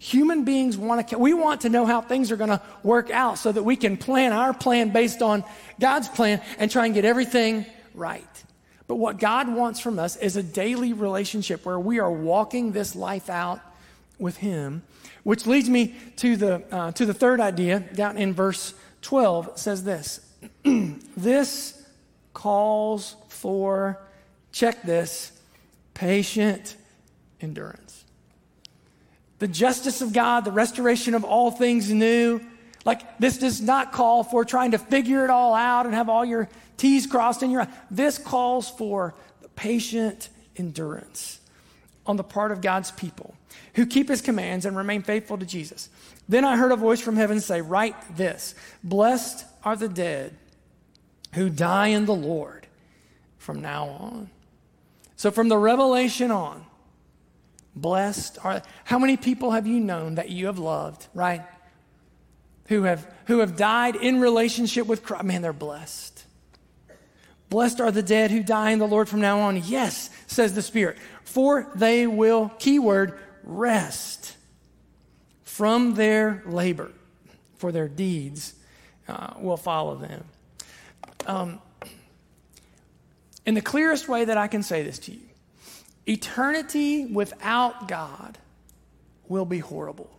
Human 0.00 0.44
beings 0.44 0.78
want 0.78 1.08
to, 1.08 1.18
we 1.18 1.34
want 1.34 1.60
to 1.60 1.68
know 1.68 1.84
how 1.84 2.00
things 2.00 2.32
are 2.32 2.36
going 2.36 2.48
to 2.48 2.62
work 2.82 3.10
out 3.10 3.36
so 3.36 3.52
that 3.52 3.62
we 3.62 3.76
can 3.76 3.98
plan 3.98 4.32
our 4.32 4.54
plan 4.54 4.88
based 4.88 5.20
on 5.20 5.44
God's 5.78 6.08
plan 6.08 6.40
and 6.58 6.70
try 6.70 6.86
and 6.86 6.94
get 6.94 7.04
everything 7.04 7.66
right. 7.94 8.44
But 8.86 8.94
what 8.94 9.18
God 9.18 9.54
wants 9.54 9.78
from 9.78 9.98
us 9.98 10.16
is 10.16 10.38
a 10.38 10.42
daily 10.42 10.94
relationship 10.94 11.66
where 11.66 11.78
we 11.78 11.98
are 11.98 12.10
walking 12.10 12.72
this 12.72 12.96
life 12.96 13.28
out 13.28 13.60
with 14.18 14.38
Him, 14.38 14.80
which 15.22 15.46
leads 15.46 15.68
me 15.68 15.94
to 16.16 16.34
the, 16.34 16.62
uh, 16.74 16.92
to 16.92 17.04
the 17.04 17.12
third 17.12 17.38
idea 17.38 17.80
down 17.80 18.16
in 18.16 18.32
verse 18.32 18.72
12. 19.02 19.58
Says 19.58 19.84
this 19.84 20.26
This 20.64 21.86
calls 22.32 23.16
for, 23.28 24.00
check 24.50 24.80
this, 24.80 25.30
patient 25.92 26.74
endurance 27.42 27.89
the 29.40 29.48
justice 29.48 30.00
of 30.02 30.12
God, 30.12 30.44
the 30.44 30.52
restoration 30.52 31.14
of 31.14 31.24
all 31.24 31.50
things 31.50 31.90
new. 31.90 32.40
Like, 32.84 33.18
this 33.18 33.38
does 33.38 33.60
not 33.60 33.92
call 33.92 34.22
for 34.22 34.44
trying 34.44 34.70
to 34.70 34.78
figure 34.78 35.24
it 35.24 35.30
all 35.30 35.54
out 35.54 35.86
and 35.86 35.94
have 35.94 36.08
all 36.08 36.24
your 36.24 36.48
T's 36.76 37.06
crossed 37.06 37.42
in 37.42 37.50
your 37.50 37.66
This 37.90 38.16
calls 38.16 38.70
for 38.70 39.14
patient 39.56 40.28
endurance 40.56 41.40
on 42.06 42.16
the 42.16 42.24
part 42.24 42.52
of 42.52 42.60
God's 42.60 42.90
people 42.90 43.34
who 43.74 43.86
keep 43.86 44.08
his 44.08 44.22
commands 44.22 44.64
and 44.64 44.76
remain 44.76 45.02
faithful 45.02 45.38
to 45.38 45.46
Jesus. 45.46 45.88
Then 46.28 46.44
I 46.44 46.56
heard 46.56 46.72
a 46.72 46.76
voice 46.76 47.00
from 47.00 47.16
heaven 47.16 47.40
say, 47.40 47.60
Write 47.60 48.16
this 48.16 48.54
Blessed 48.84 49.44
are 49.64 49.76
the 49.76 49.88
dead 49.88 50.36
who 51.34 51.48
die 51.48 51.88
in 51.88 52.06
the 52.06 52.14
Lord 52.14 52.66
from 53.38 53.60
now 53.60 53.86
on. 53.86 54.30
So, 55.16 55.30
from 55.30 55.48
the 55.48 55.58
revelation 55.58 56.30
on, 56.30 56.64
Blessed 57.74 58.38
are 58.44 58.62
how 58.84 58.98
many 58.98 59.16
people 59.16 59.52
have 59.52 59.66
you 59.66 59.80
known 59.80 60.16
that 60.16 60.30
you 60.30 60.46
have 60.46 60.58
loved, 60.58 61.06
right? 61.14 61.42
Who 62.66 62.82
have 62.84 63.06
who 63.26 63.38
have 63.38 63.56
died 63.56 63.96
in 63.96 64.20
relationship 64.20 64.86
with 64.86 65.02
Christ. 65.02 65.24
Man, 65.24 65.42
they're 65.42 65.52
blessed. 65.52 66.24
Blessed 67.48 67.80
are 67.80 67.90
the 67.90 68.02
dead 68.02 68.30
who 68.30 68.42
die 68.42 68.70
in 68.70 68.78
the 68.78 68.86
Lord 68.86 69.08
from 69.08 69.20
now 69.20 69.40
on. 69.40 69.56
Yes, 69.56 70.08
says 70.28 70.54
the 70.54 70.62
Spirit, 70.62 70.98
for 71.24 71.70
they 71.74 72.06
will, 72.06 72.50
keyword, 72.60 73.18
rest 73.42 74.36
from 75.42 75.94
their 75.94 76.42
labor, 76.46 76.92
for 77.56 77.72
their 77.72 77.88
deeds 77.88 78.54
uh, 79.08 79.34
will 79.38 79.56
follow 79.56 79.96
them. 79.96 80.24
Um, 81.26 81.60
in 83.44 83.54
the 83.54 83.62
clearest 83.62 84.08
way 84.08 84.24
that 84.24 84.38
I 84.38 84.46
can 84.46 84.62
say 84.62 84.84
this 84.84 85.00
to 85.00 85.12
you, 85.12 85.29
Eternity 86.06 87.06
without 87.06 87.88
God 87.88 88.38
will 89.28 89.44
be 89.44 89.58
horrible. 89.58 90.10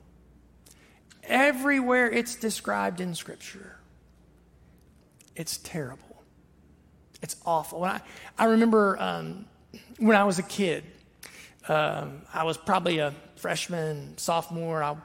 Everywhere 1.23 2.09
it's 2.09 2.35
described 2.35 3.01
in 3.01 3.13
Scripture, 3.13 3.77
it's 5.35 5.57
terrible. 5.57 6.23
It's 7.21 7.35
awful. 7.45 7.81
When 7.81 7.91
I, 7.91 8.01
I 8.37 8.45
remember 8.45 8.97
um, 8.99 9.45
when 9.97 10.17
I 10.17 10.23
was 10.23 10.39
a 10.39 10.43
kid, 10.43 10.83
um, 11.67 12.23
I 12.33 12.43
was 12.43 12.57
probably 12.57 12.97
a 12.97 13.13
freshman, 13.35 14.17
sophomore. 14.17 14.81
I 14.83 14.95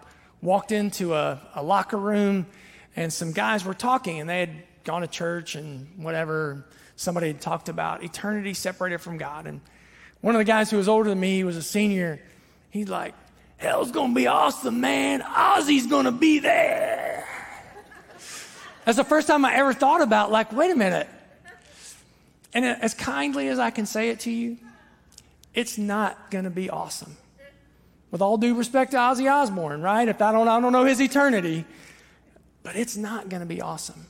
walked 0.41 0.73
into 0.73 1.15
a, 1.15 1.41
a 1.55 1.63
locker 1.63 1.99
room 1.99 2.47
and 2.95 3.13
some 3.13 3.33
guys 3.33 3.65
were 3.65 3.75
talking 3.75 4.21
and 4.21 4.29
they 4.29 4.41
had 4.41 4.51
gone 4.85 5.03
to 5.03 5.07
church 5.07 5.55
and 5.55 6.03
whatever. 6.03 6.65
Somebody 6.97 7.29
had 7.29 7.41
talked 7.41 7.69
about 7.69 8.03
eternity 8.03 8.55
separated 8.55 8.99
from 9.01 9.19
God. 9.19 9.47
And 9.47 9.61
one 10.27 10.35
of 10.35 10.41
the 10.41 10.45
guys 10.45 10.73
who 10.73 10.77
was 10.77 10.89
older 10.89 11.09
than 11.09 11.21
me, 11.21 11.37
he 11.37 11.45
was 11.45 11.57
a 11.57 11.63
senior. 11.63 12.19
He's 12.71 12.89
like, 12.89 13.15
Hell's 13.59 13.93
gonna 13.93 14.13
be 14.13 14.27
awesome, 14.27 14.81
man. 14.81 15.21
Ozzy's 15.21 15.87
gonna 15.87 16.11
be 16.11 16.41
there. 16.41 17.25
That's 18.85 18.97
the 18.97 19.05
first 19.05 19.29
time 19.29 19.45
I 19.45 19.55
ever 19.55 19.73
thought 19.73 20.03
about, 20.03 20.33
like, 20.33 20.51
wait 20.53 20.73
a 20.73 20.75
minute. 20.75 21.09
And 22.53 22.65
as 22.65 22.93
kindly 22.93 23.47
as 23.47 23.61
I 23.61 23.71
can 23.71 23.87
say 23.87 24.09
it 24.09 24.19
to 24.21 24.33
you, 24.33 24.57
it's 25.55 25.79
not 25.79 26.33
gonna 26.33 26.51
be 26.51 26.71
awesome. 26.71 27.17
With 28.11 28.21
all 28.21 28.37
due 28.37 28.57
respect 28.57 28.91
to 28.91 28.97
Ozzy 28.97 29.31
Osbourne, 29.31 29.81
right? 29.81 30.09
If 30.09 30.21
I 30.21 30.33
don't, 30.33 30.49
I 30.49 30.59
don't 30.59 30.73
know 30.73 30.87
his 30.87 31.01
eternity, 31.01 31.65
but 32.65 32.75
it's 32.75 32.97
not 32.97 33.29
gonna 33.29 33.47
be 33.47 33.63
awesome. 33.63 34.07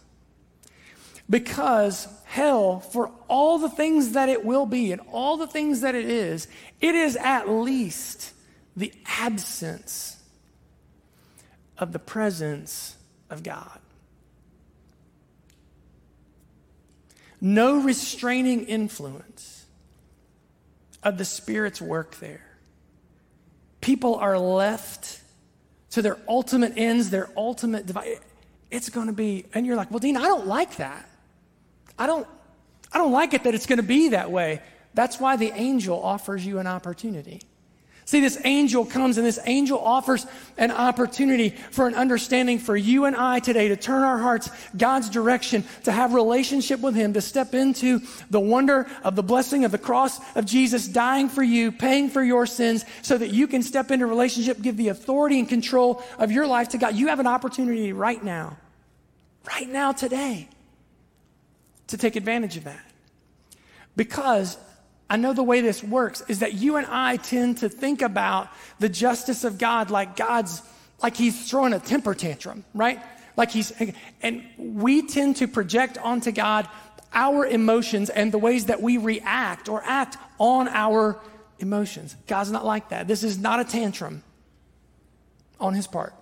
Because 1.28 2.06
hell, 2.24 2.80
for 2.80 3.10
all 3.28 3.58
the 3.58 3.68
things 3.68 4.12
that 4.12 4.28
it 4.28 4.44
will 4.44 4.66
be 4.66 4.92
and 4.92 5.00
all 5.12 5.36
the 5.36 5.46
things 5.46 5.80
that 5.80 5.94
it 5.94 6.08
is, 6.08 6.46
it 6.80 6.94
is 6.94 7.16
at 7.16 7.48
least 7.48 8.32
the 8.76 8.92
absence 9.06 10.22
of 11.78 11.92
the 11.92 11.98
presence 11.98 12.96
of 13.28 13.42
God. 13.42 13.80
No 17.40 17.80
restraining 17.80 18.64
influence 18.64 19.66
of 21.02 21.18
the 21.18 21.24
Spirit's 21.24 21.82
work 21.82 22.16
there. 22.16 22.44
People 23.80 24.16
are 24.16 24.38
left 24.38 25.20
to 25.90 26.02
their 26.02 26.18
ultimate 26.28 26.74
ends, 26.76 27.10
their 27.10 27.30
ultimate 27.36 27.86
device. 27.86 28.18
It's 28.70 28.88
going 28.88 29.06
to 29.06 29.12
be, 29.12 29.46
and 29.54 29.66
you're 29.66 29.76
like, 29.76 29.90
well, 29.90 30.00
Dean, 30.00 30.16
I 30.16 30.22
don't 30.22 30.46
like 30.46 30.76
that. 30.76 31.08
I 31.98 32.06
don't, 32.06 32.26
I 32.92 32.98
don't 32.98 33.12
like 33.12 33.34
it 33.34 33.44
that 33.44 33.54
it's 33.54 33.66
going 33.66 33.78
to 33.78 33.82
be 33.82 34.10
that 34.10 34.30
way. 34.30 34.60
That's 34.94 35.20
why 35.20 35.36
the 35.36 35.52
angel 35.52 36.02
offers 36.02 36.44
you 36.44 36.58
an 36.58 36.66
opportunity. 36.66 37.40
See, 38.06 38.20
this 38.20 38.38
angel 38.44 38.84
comes 38.84 39.18
and 39.18 39.26
this 39.26 39.40
angel 39.46 39.80
offers 39.80 40.28
an 40.56 40.70
opportunity 40.70 41.50
for 41.72 41.88
an 41.88 41.96
understanding 41.96 42.60
for 42.60 42.76
you 42.76 43.04
and 43.04 43.16
I 43.16 43.40
today 43.40 43.66
to 43.66 43.76
turn 43.76 44.04
our 44.04 44.18
hearts 44.18 44.48
God's 44.76 45.10
direction, 45.10 45.64
to 45.84 45.92
have 45.92 46.14
relationship 46.14 46.78
with 46.78 46.94
Him, 46.94 47.14
to 47.14 47.20
step 47.20 47.52
into 47.52 48.00
the 48.30 48.38
wonder 48.38 48.86
of 49.02 49.16
the 49.16 49.24
blessing 49.24 49.64
of 49.64 49.72
the 49.72 49.78
cross 49.78 50.20
of 50.36 50.46
Jesus 50.46 50.86
dying 50.86 51.28
for 51.28 51.42
you, 51.42 51.72
paying 51.72 52.08
for 52.08 52.22
your 52.22 52.46
sins, 52.46 52.84
so 53.02 53.18
that 53.18 53.30
you 53.32 53.48
can 53.48 53.64
step 53.64 53.90
into 53.90 54.06
relationship, 54.06 54.62
give 54.62 54.76
the 54.76 54.86
authority 54.86 55.40
and 55.40 55.48
control 55.48 56.00
of 56.16 56.30
your 56.30 56.46
life 56.46 56.68
to 56.70 56.78
God. 56.78 56.94
You 56.94 57.08
have 57.08 57.18
an 57.18 57.26
opportunity 57.26 57.92
right 57.92 58.22
now, 58.22 58.56
right 59.48 59.68
now, 59.68 59.90
today, 59.90 60.48
to 61.88 61.96
take 61.96 62.16
advantage 62.16 62.56
of 62.56 62.64
that. 62.64 62.84
Because 63.96 64.58
I 65.08 65.16
know 65.16 65.32
the 65.32 65.42
way 65.42 65.60
this 65.60 65.82
works 65.82 66.22
is 66.28 66.40
that 66.40 66.54
you 66.54 66.76
and 66.76 66.86
I 66.86 67.16
tend 67.16 67.58
to 67.58 67.68
think 67.68 68.02
about 68.02 68.48
the 68.78 68.88
justice 68.88 69.44
of 69.44 69.58
God 69.58 69.90
like 69.90 70.16
God's, 70.16 70.62
like 71.02 71.16
he's 71.16 71.48
throwing 71.48 71.72
a 71.72 71.78
temper 71.78 72.14
tantrum, 72.14 72.64
right? 72.74 73.00
Like 73.36 73.50
he's, 73.50 73.72
and 74.22 74.44
we 74.58 75.06
tend 75.06 75.36
to 75.36 75.48
project 75.48 75.98
onto 75.98 76.32
God 76.32 76.68
our 77.12 77.46
emotions 77.46 78.10
and 78.10 78.32
the 78.32 78.38
ways 78.38 78.66
that 78.66 78.82
we 78.82 78.98
react 78.98 79.68
or 79.68 79.82
act 79.84 80.16
on 80.38 80.68
our 80.68 81.20
emotions. 81.58 82.16
God's 82.26 82.50
not 82.50 82.64
like 82.64 82.90
that. 82.90 83.06
This 83.08 83.22
is 83.22 83.38
not 83.38 83.60
a 83.60 83.64
tantrum 83.64 84.22
on 85.60 85.74
his 85.74 85.86
part. 85.86 86.14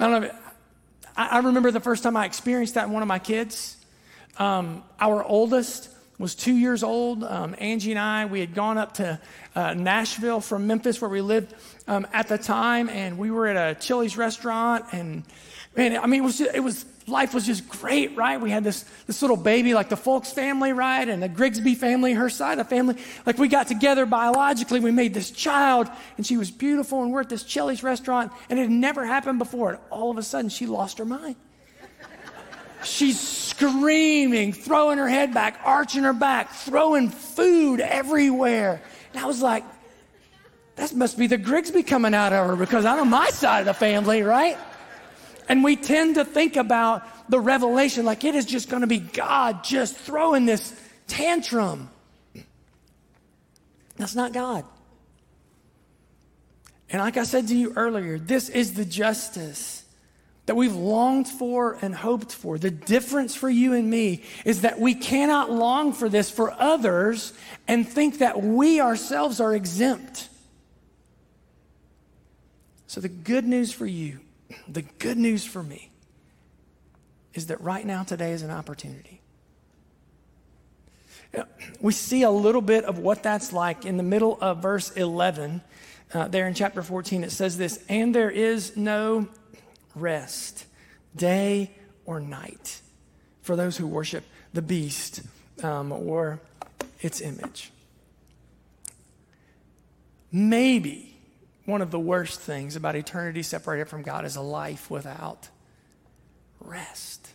I 0.00 0.08
don't 0.08 0.22
know. 0.22 0.30
I 1.16 1.38
remember 1.38 1.70
the 1.70 1.80
first 1.80 2.02
time 2.02 2.14
I 2.14 2.26
experienced 2.26 2.74
that 2.74 2.86
in 2.86 2.92
one 2.92 3.02
of 3.02 3.08
my 3.08 3.18
kids. 3.18 3.76
Um, 4.36 4.84
our 5.00 5.24
oldest 5.24 5.88
was 6.18 6.34
two 6.34 6.54
years 6.54 6.82
old. 6.82 7.24
Um, 7.24 7.54
Angie 7.58 7.92
and 7.92 7.98
I, 7.98 8.26
we 8.26 8.40
had 8.40 8.54
gone 8.54 8.76
up 8.76 8.94
to 8.94 9.18
uh, 9.54 9.72
Nashville 9.72 10.40
from 10.40 10.66
Memphis, 10.66 11.00
where 11.00 11.10
we 11.10 11.22
lived 11.22 11.54
um, 11.88 12.06
at 12.12 12.28
the 12.28 12.36
time, 12.36 12.90
and 12.90 13.16
we 13.16 13.30
were 13.30 13.46
at 13.46 13.56
a 13.56 13.80
Chili's 13.80 14.18
restaurant, 14.18 14.84
and 14.92 15.24
man, 15.76 15.98
I 15.98 16.06
mean, 16.06 16.22
it 16.22 16.24
was 16.24 16.38
just, 16.38 16.54
it 16.54 16.60
was 16.60 16.84
life 17.06 17.34
was 17.34 17.46
just 17.46 17.68
great, 17.68 18.16
right? 18.16 18.40
We 18.40 18.50
had 18.50 18.64
this 18.64 18.84
this 19.06 19.22
little 19.22 19.36
baby, 19.36 19.74
like 19.74 19.88
the 19.88 19.96
Folks 19.96 20.32
family, 20.32 20.72
right, 20.72 21.08
and 21.08 21.22
the 21.22 21.28
Grigsby 21.28 21.74
family, 21.74 22.14
her 22.14 22.28
side 22.28 22.58
of 22.58 22.68
the 22.68 22.74
family. 22.74 22.96
Like 23.24 23.38
we 23.38 23.48
got 23.48 23.68
together 23.68 24.06
biologically, 24.06 24.80
we 24.80 24.90
made 24.90 25.14
this 25.14 25.30
child, 25.30 25.88
and 26.16 26.26
she 26.26 26.36
was 26.36 26.50
beautiful, 26.50 27.02
and 27.02 27.12
we're 27.12 27.20
at 27.20 27.28
this 27.28 27.44
Chili's 27.44 27.82
restaurant, 27.82 28.32
and 28.50 28.58
it 28.58 28.62
had 28.62 28.70
never 28.70 29.04
happened 29.04 29.38
before, 29.38 29.70
and 29.70 29.78
all 29.90 30.10
of 30.10 30.18
a 30.18 30.22
sudden 30.22 30.50
she 30.50 30.66
lost 30.66 30.98
her 30.98 31.04
mind. 31.04 31.36
She's 32.82 33.18
screaming, 33.18 34.52
throwing 34.52 34.98
her 34.98 35.08
head 35.08 35.34
back, 35.34 35.60
arching 35.64 36.04
her 36.04 36.12
back, 36.12 36.52
throwing 36.52 37.08
food 37.08 37.80
everywhere. 37.80 38.80
And 39.12 39.22
I 39.22 39.26
was 39.26 39.42
like, 39.42 39.64
that 40.76 40.94
must 40.94 41.18
be 41.18 41.26
the 41.26 41.38
Grigsby 41.38 41.82
coming 41.82 42.14
out 42.14 42.32
of 42.32 42.46
her 42.46 42.54
because 42.54 42.84
I'm 42.84 43.00
on 43.00 43.10
my 43.10 43.30
side 43.30 43.60
of 43.60 43.66
the 43.66 43.74
family, 43.74 44.22
right? 44.22 44.56
And 45.48 45.62
we 45.62 45.76
tend 45.76 46.16
to 46.16 46.24
think 46.24 46.56
about 46.56 47.30
the 47.30 47.38
revelation 47.40 48.04
like 48.04 48.24
it 48.24 48.34
is 48.34 48.44
just 48.44 48.68
going 48.68 48.82
to 48.82 48.86
be 48.86 48.98
God 48.98 49.64
just 49.64 49.96
throwing 49.96 50.46
this 50.46 50.74
tantrum. 51.06 51.90
That's 53.96 54.14
not 54.14 54.32
God. 54.32 54.64
And 56.90 57.00
like 57.00 57.16
I 57.16 57.24
said 57.24 57.48
to 57.48 57.56
you 57.56 57.72
earlier, 57.74 58.18
this 58.18 58.48
is 58.48 58.74
the 58.74 58.84
justice 58.84 59.84
that 60.46 60.54
we've 60.54 60.74
longed 60.74 61.26
for 61.26 61.76
and 61.82 61.94
hoped 61.94 62.32
for. 62.32 62.58
The 62.58 62.70
difference 62.70 63.34
for 63.34 63.50
you 63.50 63.72
and 63.72 63.90
me 63.90 64.22
is 64.44 64.62
that 64.62 64.78
we 64.78 64.94
cannot 64.94 65.50
long 65.50 65.92
for 65.92 66.08
this 66.08 66.30
for 66.30 66.52
others 66.52 67.32
and 67.66 67.88
think 67.88 68.18
that 68.18 68.40
we 68.40 68.80
ourselves 68.80 69.40
are 69.40 69.54
exempt. 69.54 70.28
So, 72.86 73.00
the 73.00 73.08
good 73.08 73.44
news 73.44 73.72
for 73.72 73.86
you 73.86 74.20
the 74.68 74.82
good 74.82 75.16
news 75.16 75.44
for 75.44 75.62
me 75.62 75.90
is 77.34 77.48
that 77.48 77.60
right 77.60 77.84
now, 77.84 78.02
today 78.02 78.32
is 78.32 78.42
an 78.42 78.50
opportunity. 78.50 79.20
We 81.80 81.92
see 81.92 82.22
a 82.22 82.30
little 82.30 82.62
bit 82.62 82.84
of 82.84 82.98
what 82.98 83.22
that's 83.22 83.52
like 83.52 83.84
in 83.84 83.96
the 83.96 84.02
middle 84.02 84.38
of 84.40 84.62
verse 84.62 84.90
11. 84.92 85.60
Uh, 86.14 86.28
there 86.28 86.48
in 86.48 86.54
chapter 86.54 86.82
14, 86.82 87.24
it 87.24 87.30
says 87.30 87.58
this 87.58 87.84
And 87.88 88.14
there 88.14 88.30
is 88.30 88.76
no 88.76 89.28
rest, 89.94 90.66
day 91.14 91.72
or 92.04 92.20
night, 92.20 92.80
for 93.42 93.56
those 93.56 93.76
who 93.76 93.86
worship 93.86 94.24
the 94.54 94.62
beast 94.62 95.22
um, 95.62 95.92
or 95.92 96.40
its 97.00 97.20
image. 97.20 97.70
Maybe 100.32 101.15
one 101.66 101.82
of 101.82 101.90
the 101.90 102.00
worst 102.00 102.40
things 102.40 102.76
about 102.76 102.96
eternity 102.96 103.42
separated 103.42 103.88
from 103.88 104.02
God 104.02 104.24
is 104.24 104.36
a 104.36 104.40
life 104.40 104.90
without 104.90 105.48
rest. 106.60 107.28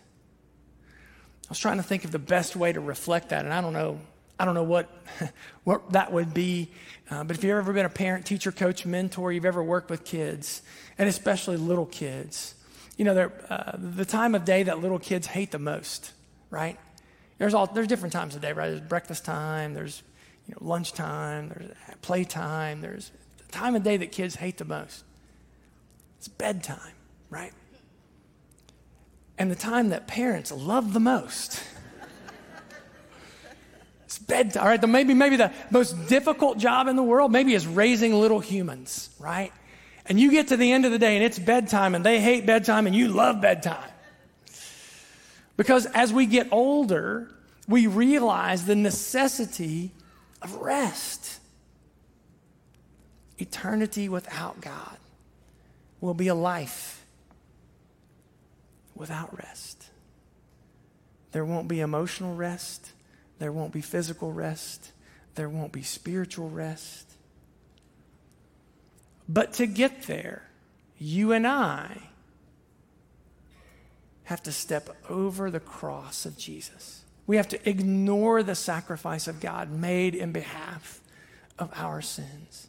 I 1.46 1.50
was 1.50 1.60
trying 1.60 1.78
to 1.78 1.84
think 1.84 2.06
of 2.06 2.12
the 2.12 2.20
best 2.20 2.56
way 2.56 2.72
to 2.72 2.80
reflect 2.80 3.30
that, 3.30 3.44
and 3.44 3.54
I 3.54 3.62
don't 3.62 3.74
know. 3.74 4.00
I 4.40 4.46
don't 4.46 4.56
know 4.56 4.64
what, 4.64 4.90
what 5.66 5.92
that 5.92 6.12
would 6.12 6.34
be. 6.34 6.72
Uh, 7.12 7.24
but 7.24 7.38
if 7.38 7.44
you've 7.44 7.56
ever 7.56 7.74
been 7.74 7.86
a 7.86 7.90
parent, 7.90 8.26
teacher, 8.26 8.52
coach, 8.52 8.86
mentor, 8.86 9.32
you've 9.32 9.46
ever 9.46 9.62
worked 9.62 9.90
with 9.90 10.04
kids, 10.04 10.62
and 10.98 11.08
especially 11.08 11.58
little 11.58 11.86
kids, 11.86 12.56
you 12.98 13.06
know, 13.06 13.32
uh, 13.50 13.72
the 13.78 14.06
time 14.06 14.34
of 14.34 14.46
day 14.46 14.64
that 14.64 14.80
little 14.80 14.98
kids 14.98 15.28
hate 15.28 15.52
the 15.52 15.60
most, 15.60 16.14
right? 16.50 16.80
There's 17.38 17.54
all 17.54 17.68
there's 17.68 17.88
different 17.88 18.14
times 18.14 18.36
of 18.36 18.42
day, 18.42 18.54
right? 18.54 18.70
There's 18.70 18.82
breakfast 18.82 19.26
time, 19.26 19.74
there's 19.74 20.02
you 20.48 20.54
know 20.54 20.68
lunchtime, 20.68 21.50
there's 21.50 21.72
playtime, 22.02 22.82
there's 22.82 23.12
time 23.52 23.76
of 23.76 23.84
day 23.84 23.98
that 23.98 24.12
kids 24.12 24.36
hate 24.36 24.58
the 24.58 24.66
most. 24.66 25.04
It's 26.18 26.28
bedtime, 26.28 26.94
right? 27.30 27.54
And 29.38 29.50
the 29.50 29.56
time 29.56 29.90
that 29.90 30.08
parents 30.08 30.52
love 30.52 30.94
the 30.94 31.00
most. 31.00 31.64
it's 34.06 34.20
bedtime, 34.20 34.64
all 34.64 34.70
right? 34.70 34.88
Maybe, 34.88 35.14
maybe 35.14 35.36
the 35.36 35.52
most 35.70 36.08
difficult 36.08 36.58
job 36.58 36.88
in 36.88 36.96
the 36.96 37.04
world, 37.04 37.32
maybe 37.32 37.54
is 37.54 37.66
raising 37.66 38.14
little 38.14 38.40
humans, 38.40 39.10
right? 39.20 39.52
And 40.06 40.20
you 40.20 40.32
get 40.32 40.50
to 40.50 40.58
the 40.58 40.72
end 40.72 40.86
of 40.86 40.92
the 40.92 41.00
day 41.00 41.16
and 41.16 41.24
it's 41.24 41.40
bedtime 41.40 41.96
and 41.96 42.06
they 42.06 42.20
hate 42.20 42.46
bedtime 42.46 42.88
and 42.88 42.96
you 42.96 43.08
love 43.08 43.42
bedtime. 43.42 43.90
Because 45.58 45.86
as 45.88 46.14
we 46.14 46.26
get 46.26 46.48
older, 46.52 47.30
we 47.68 47.88
realize 47.88 48.66
the 48.66 48.76
necessity 48.76 49.92
of 50.42 50.56
rest 50.56 51.41
eternity 53.42 54.08
without 54.08 54.62
God 54.62 54.98
will 56.00 56.14
be 56.14 56.28
a 56.28 56.36
life 56.36 57.06
without 58.96 59.36
rest. 59.38 59.90
There 61.32 61.46
won't 61.46 61.68
be 61.68 61.80
emotional 61.80 62.36
rest. 62.36 62.92
There 63.40 63.52
won't 63.52 63.74
be 63.74 63.82
physical 63.82 64.32
rest. 64.32 64.92
There 65.36 65.50
won't 65.50 65.72
be 65.72 65.82
spiritual 65.82 66.50
rest. 66.50 67.14
But 69.28 69.54
to 69.54 69.66
get 69.66 70.04
there, 70.04 70.44
you 70.98 71.32
and 71.32 71.48
I 71.48 71.98
have 74.26 74.44
to 74.44 74.52
step 74.52 74.90
over 75.10 75.50
the 75.50 75.60
cross 75.60 76.26
of 76.26 76.38
Jesus. 76.38 77.04
We 77.28 77.38
have 77.38 77.48
to 77.50 77.70
ignore 77.70 78.44
the 78.44 78.56
sacrifice 78.56 79.28
of 79.28 79.40
God 79.40 79.72
made 79.72 80.16
in 80.16 80.32
behalf 80.32 81.00
of 81.58 81.72
our 81.76 82.02
sins. 82.02 82.68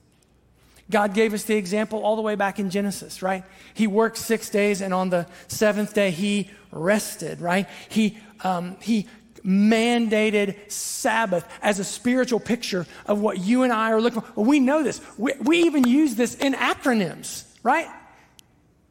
God 0.90 1.14
gave 1.14 1.33
us 1.33 1.45
the 1.45 1.57
example 1.57 2.05
all 2.05 2.16
the 2.16 2.23
way 2.23 2.35
back 2.35 2.59
in 2.59 2.71
Genesis, 2.71 3.23
right? 3.23 3.45
He 3.75 3.87
worked 3.87 4.18
six 4.18 4.51
days, 4.51 4.81
and 4.81 4.92
on 4.92 5.11
the 5.11 5.27
seventh 5.49 5.95
day, 5.95 6.11
he 6.11 6.51
rested, 6.71 7.40
right? 7.40 7.66
He, 7.88 8.18
um, 8.45 8.77
he 8.81 9.07
mandated 9.45 10.71
Sabbath 10.71 11.49
as 11.62 11.79
a 11.79 11.85
spiritual 11.85 12.40
picture 12.40 12.87
of 13.07 13.21
what 13.21 13.38
you 13.38 13.62
and 13.62 13.73
I 13.73 13.92
are 13.92 14.01
looking 14.01 14.21
for. 14.21 14.45
We 14.45 14.61
know 14.61 14.83
this. 14.83 15.01
We, 15.18 15.33
we 15.40 15.62
even 15.62 15.85
use 15.85 16.14
this 16.14 16.35
in 16.35 16.55
acronyms, 16.55 17.45
right? 17.62 17.88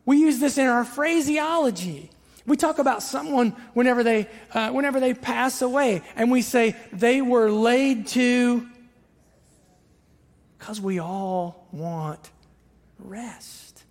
We 0.05 0.17
use 0.17 0.39
this 0.39 0.57
in 0.57 0.67
our 0.67 0.83
phraseology. 0.83 2.09
We 2.45 2.57
talk 2.57 2.79
about 2.79 3.03
someone 3.03 3.51
whenever 3.73 4.03
they, 4.03 4.27
uh, 4.53 4.71
whenever 4.71 4.99
they 4.99 5.13
pass 5.13 5.61
away, 5.61 6.01
and 6.15 6.31
we 6.31 6.41
say 6.41 6.75
they 6.91 7.21
were 7.21 7.51
laid 7.51 8.07
to 8.07 8.67
because 10.61 10.79
we 10.79 10.99
all 10.99 11.67
want 11.71 12.29
rest. 12.99 13.83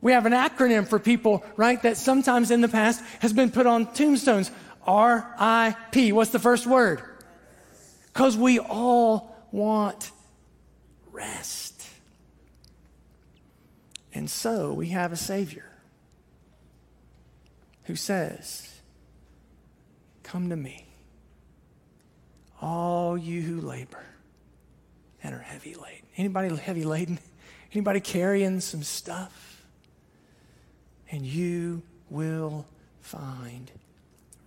We 0.00 0.12
have 0.12 0.24
an 0.24 0.32
acronym 0.32 0.86
for 0.86 1.00
people, 1.00 1.44
right, 1.56 1.82
that 1.82 1.96
sometimes 1.96 2.52
in 2.52 2.60
the 2.60 2.68
past 2.68 3.02
has 3.18 3.32
been 3.32 3.50
put 3.50 3.66
on 3.66 3.92
tombstones 3.92 4.52
RIP. 4.86 6.12
What's 6.14 6.30
the 6.30 6.38
first 6.38 6.64
word? 6.64 7.02
Because 8.06 8.36
we 8.36 8.60
all 8.60 9.36
want 9.50 10.12
rest. 11.10 11.84
And 14.14 14.30
so 14.30 14.72
we 14.72 14.90
have 14.90 15.10
a 15.10 15.16
Savior 15.16 15.68
who 17.86 17.96
says, 17.96 18.72
Come 20.22 20.50
to 20.50 20.56
me, 20.56 20.86
all 22.62 23.18
you 23.18 23.42
who 23.42 23.60
labor 23.60 24.04
and 25.28 25.36
are 25.36 25.44
heavy 25.44 25.74
laden. 25.74 26.06
Anybody 26.16 26.54
heavy 26.56 26.84
laden? 26.84 27.18
Anybody 27.72 28.00
carrying 28.00 28.60
some 28.60 28.82
stuff? 28.82 29.62
And 31.10 31.24
you 31.24 31.82
will 32.08 32.66
find 33.02 33.70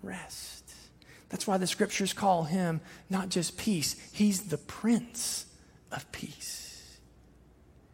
rest. 0.01 0.73
That's 1.29 1.45
why 1.45 1.57
the 1.57 1.67
scriptures 1.67 2.13
call 2.13 2.43
him 2.45 2.81
not 3.09 3.29
just 3.29 3.57
peace, 3.57 3.95
he's 4.11 4.41
the 4.43 4.57
prince 4.57 5.45
of 5.91 6.11
peace. 6.11 6.97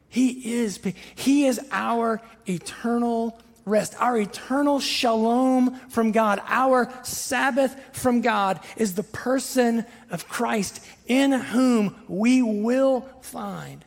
He 0.07 0.61
is 0.61 0.79
He 1.15 1.45
is 1.45 1.59
our 1.71 2.21
eternal 2.47 3.39
rest, 3.67 3.93
our 3.99 4.17
eternal 4.17 4.79
shalom 4.79 5.75
from 5.89 6.11
God, 6.11 6.41
our 6.47 6.91
Sabbath 7.03 7.75
from 7.93 8.21
God 8.21 8.59
is 8.77 8.95
the 8.95 9.03
person 9.03 9.85
of 10.09 10.27
Christ 10.27 10.83
in 11.05 11.31
whom 11.31 11.95
we 12.07 12.41
will 12.41 13.01
find 13.21 13.83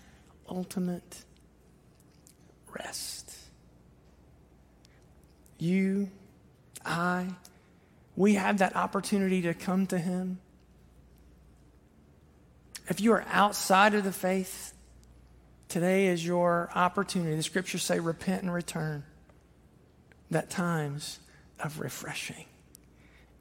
ultimate 0.49 1.25
rest. 2.73 3.35
You, 5.59 6.11
I, 6.85 7.27
we 8.17 8.35
have 8.35 8.59
that 8.59 8.77
opportunity 8.77 9.43
to 9.43 9.55
come 9.55 9.87
to 9.89 9.99
Him. 9.99 10.39
If 12.89 13.01
you 13.01 13.13
are 13.13 13.25
outside 13.29 13.95
of 13.95 14.05
the 14.05 14.13
faith, 14.13 14.75
today 15.69 16.09
is 16.09 16.25
your 16.25 16.71
opportunity. 16.75 17.37
The 17.37 17.43
scriptures 17.43 17.83
say, 17.83 18.01
repent 18.01 18.43
and 18.43 18.53
return. 18.53 19.05
That 20.31 20.51
times 20.51 21.19
of 21.59 21.81
refreshing 21.81 22.45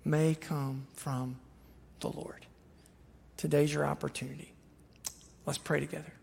may 0.03 0.35
come 0.35 0.87
from 0.93 1.37
the 1.99 2.09
Lord. 2.09 2.45
Today's 3.37 3.73
your 3.73 3.85
opportunity. 3.85 4.51
Let's 5.45 5.57
pray 5.57 5.79
together. 5.79 6.13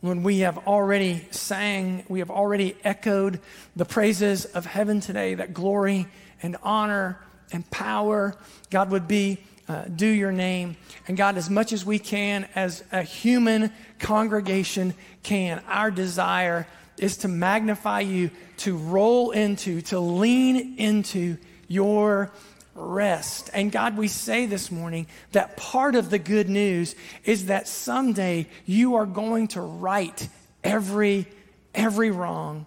When 0.00 0.22
we 0.22 0.38
have 0.40 0.66
already 0.66 1.26
sang, 1.30 2.04
we 2.08 2.20
have 2.20 2.30
already 2.30 2.76
echoed 2.84 3.40
the 3.76 3.84
praises 3.84 4.46
of 4.46 4.64
heaven 4.64 5.00
today, 5.00 5.34
that 5.34 5.52
glory 5.52 6.06
and 6.42 6.56
honor 6.62 7.20
and 7.52 7.68
power, 7.70 8.34
God 8.70 8.90
would 8.90 9.06
be 9.06 9.38
uh, 9.68 9.84
due 9.84 10.06
your 10.06 10.32
name. 10.32 10.76
And 11.06 11.16
God, 11.16 11.36
as 11.36 11.50
much 11.50 11.72
as 11.72 11.84
we 11.84 11.98
can, 11.98 12.48
as 12.54 12.82
a 12.92 13.02
human 13.02 13.72
congregation 13.98 14.94
can, 15.22 15.62
our 15.68 15.90
desire 15.90 16.66
is 17.00 17.18
to 17.18 17.28
magnify 17.28 18.00
you, 18.00 18.30
to 18.58 18.76
roll 18.76 19.30
into, 19.30 19.80
to 19.82 19.98
lean 19.98 20.78
into 20.78 21.36
your 21.66 22.30
rest. 22.74 23.50
And 23.52 23.72
God, 23.72 23.96
we 23.96 24.08
say 24.08 24.46
this 24.46 24.70
morning 24.70 25.06
that 25.32 25.56
part 25.56 25.94
of 25.94 26.10
the 26.10 26.18
good 26.18 26.48
news 26.48 26.94
is 27.24 27.46
that 27.46 27.68
someday 27.68 28.46
you 28.66 28.94
are 28.94 29.06
going 29.06 29.48
to 29.48 29.60
right 29.60 30.28
every 30.62 31.26
every 31.74 32.10
wrong. 32.10 32.66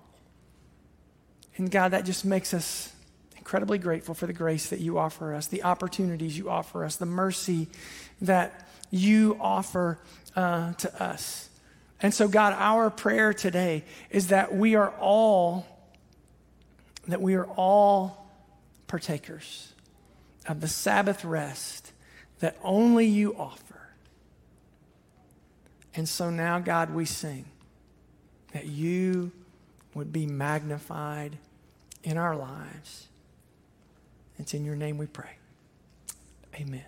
And 1.57 1.69
God, 1.69 1.91
that 1.91 2.05
just 2.05 2.25
makes 2.25 2.53
us 2.53 2.91
incredibly 3.37 3.77
grateful 3.77 4.15
for 4.15 4.25
the 4.25 4.33
grace 4.33 4.69
that 4.69 4.79
you 4.79 4.97
offer 4.97 5.33
us, 5.35 5.47
the 5.47 5.63
opportunities 5.63 6.37
you 6.37 6.49
offer 6.49 6.83
us, 6.83 6.95
the 6.95 7.05
mercy 7.05 7.67
that 8.21 8.67
you 8.89 9.37
offer 9.39 9.99
uh, 10.35 10.73
to 10.73 11.03
us. 11.03 11.49
And 12.03 12.13
so, 12.13 12.27
God, 12.27 12.53
our 12.57 12.89
prayer 12.89 13.33
today 13.33 13.85
is 14.11 14.27
that 14.27 14.53
we 14.53 14.75
are 14.75 14.91
all 14.99 15.65
that 17.07 17.21
we 17.21 17.35
are 17.35 17.45
all 17.45 18.29
partakers 18.87 19.73
of 20.47 20.61
the 20.61 20.67
Sabbath 20.67 21.25
rest 21.25 21.91
that 22.39 22.57
only 22.63 23.05
you 23.05 23.35
offer. 23.35 23.89
And 25.95 26.07
so 26.07 26.29
now, 26.29 26.59
God, 26.59 26.93
we 26.93 27.05
sing 27.05 27.45
that 28.53 28.65
you 28.65 29.31
would 29.93 30.13
be 30.13 30.25
magnified 30.25 31.37
in 32.03 32.17
our 32.17 32.35
lives. 32.35 33.07
It's 34.39 34.53
in 34.53 34.63
your 34.63 34.75
name 34.75 34.97
we 34.97 35.07
pray. 35.07 35.37
Amen. 36.55 36.85